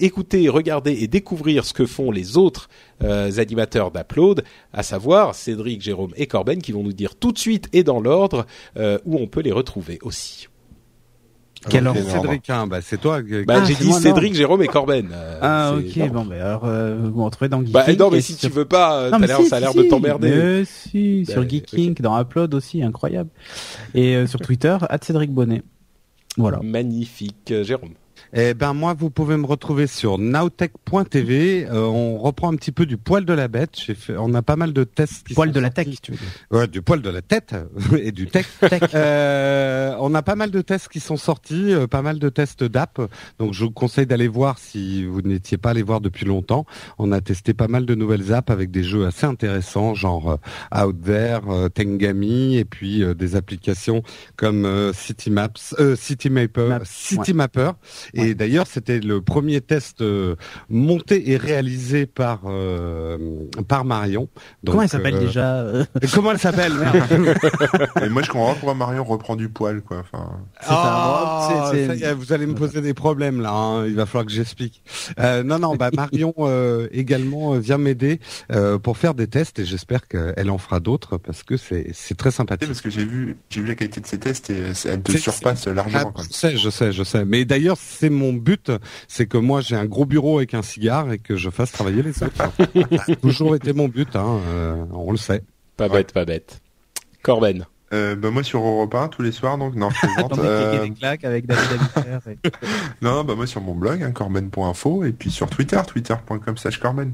[0.00, 2.68] écouter, regarder et découvrir ce que font les autres
[3.00, 4.42] animateurs d'Upload,
[4.72, 8.00] à savoir Cédric, Jérôme et Corben, qui vont nous dire tout de suite et dans
[8.00, 8.46] l'ordre
[8.76, 10.48] où on peut les retrouver aussi.
[11.68, 13.20] Quel ordre Cédric, hein, bah, c'est toi.
[13.46, 15.08] Bah, Ah, j'ai dit Cédric, Jérôme et Corben.
[15.12, 17.72] euh, Ah ok bon ben alors euh, vous me retrouvez dans Geeking.
[17.72, 19.74] Bah, non, mais si sur- tu veux pas, euh, Non, si, ça a si, l'air
[19.74, 20.64] de t'emmerder.
[20.66, 21.48] Si, Bah, sur.
[21.48, 23.30] Geeking, dans Upload aussi, incroyable.
[23.94, 25.62] Et euh, sur Twitter, Cédric Bonnet.
[26.36, 26.60] Voilà.
[26.62, 27.92] Magnifique, euh, Jérôme.
[28.38, 31.68] Eh ben moi, vous pouvez me retrouver sur nowtech.tv.
[31.70, 33.70] Euh, on reprend un petit peu du poil de la bête.
[33.82, 35.26] J'ai fait, on a pas mal de tests.
[35.26, 36.28] Qui Poil sont de la tech, tu veux dire.
[36.50, 37.54] Ouais, du poil de la tête
[37.98, 38.46] et du tech.
[38.92, 42.62] Euh, on a pas mal de tests qui sont sortis, euh, pas mal de tests
[42.62, 43.00] d'app.
[43.38, 46.66] Donc je vous conseille d'aller voir si vous n'étiez pas allé voir depuis longtemps.
[46.98, 50.38] On a testé pas mal de nouvelles apps avec des jeux assez intéressants, genre
[50.74, 54.02] euh, Out There, euh, Tengami, et puis euh, des applications
[54.36, 55.48] comme euh, City Maps,
[55.80, 57.70] euh, City Mapper, City Mapper.
[58.12, 60.36] Et d'ailleurs, c'était le premier test euh,
[60.68, 63.18] monté et réalisé par euh,
[63.68, 64.28] par Marion.
[64.62, 66.72] Donc, Comment elle s'appelle euh, déjà euh Comment elle s'appelle
[68.02, 69.98] Et moi, je comprends pas pourquoi Marion reprend du poil, quoi.
[70.00, 70.30] Enfin,
[70.66, 73.52] Ah, ça vous allez me poser des problèmes là.
[73.52, 73.86] hein.
[73.86, 74.82] Il va falloir que j'explique.
[75.18, 78.20] Euh, non, non, bah Marion euh, également euh, vient m'aider
[78.52, 82.16] euh, pour faire des tests et j'espère qu'elle en fera d'autres parce que c'est c'est
[82.16, 82.68] très sympathique.
[82.68, 84.56] parce que j'ai vu, j'ai vu la qualité de ses tests et
[84.86, 86.24] elle te surpasse Ah, largement, quoi.
[86.28, 87.24] je sais, je sais, je sais.
[87.24, 88.70] Mais d'ailleurs, c'est mon but,
[89.08, 92.02] c'est que moi j'ai un gros bureau avec un cigare et que je fasse travailler
[92.02, 92.32] les autres.
[92.96, 95.42] Ça a toujours été mon but, hein, euh, on le sait.
[95.76, 96.60] Pas bête, pas bête.
[97.22, 97.66] Corben.
[97.92, 100.38] Euh, bah moi sur Europe 1 tous les soirs donc non je plaisante.
[100.40, 102.18] Euh, des claques avec David Abiker.
[102.32, 102.38] et-
[103.00, 106.78] non non, bah moi sur mon blog hein, corben.info et puis sur Twitter twitter.com slash
[106.78, 107.12] corben.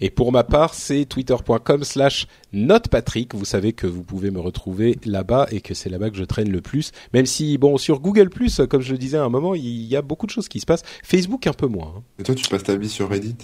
[0.00, 3.34] Et pour ma part, c'est twitter.com slash notepatrick.
[3.34, 6.50] Vous savez que vous pouvez me retrouver là-bas et que c'est là-bas que je traîne
[6.50, 6.92] le plus.
[7.12, 8.28] Même si, bon, sur Google+,
[8.68, 10.66] comme je le disais à un moment, il y a beaucoup de choses qui se
[10.66, 10.82] passent.
[11.02, 11.94] Facebook, un peu moins.
[11.98, 12.02] hein.
[12.18, 13.36] Et toi tu passes ta vie sur Reddit?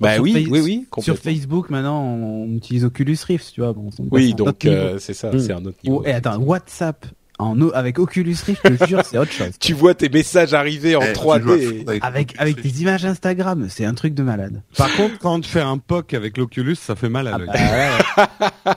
[0.00, 1.18] Bah oui, Face- oui, oui, Sur.
[1.18, 3.74] Facebook, maintenant, on utilise Oculus Rift, tu vois.
[3.74, 6.02] Bon, Oui, donc euh, c'est ça, c'est un autre niveau.
[6.06, 7.04] Et attends, WhatsApp
[7.40, 9.50] en, avec Oculus Rift, je te jure, c'est autre chose.
[9.58, 11.42] Tu vois tes messages arriver en Eh, tu joues à 3D.
[11.42, 14.62] fond avec, Avec, avec des images Instagram, c'est un truc de malade.
[14.76, 17.38] Par contre, quand on te fait un POC avec l'Oculus, ça fait mal à Ah
[17.38, 17.48] l'œil.
[17.48, 18.74] bah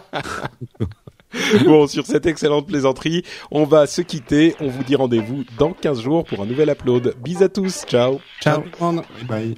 [0.80, 0.88] ouais.
[1.66, 4.56] Bon, sur cette excellente plaisanterie, on va se quitter.
[4.60, 7.16] On vous dit rendez-vous dans 15 jours pour un nouvel upload.
[7.24, 8.64] Bis à tous, ciao Ciao.
[9.28, 9.56] Bye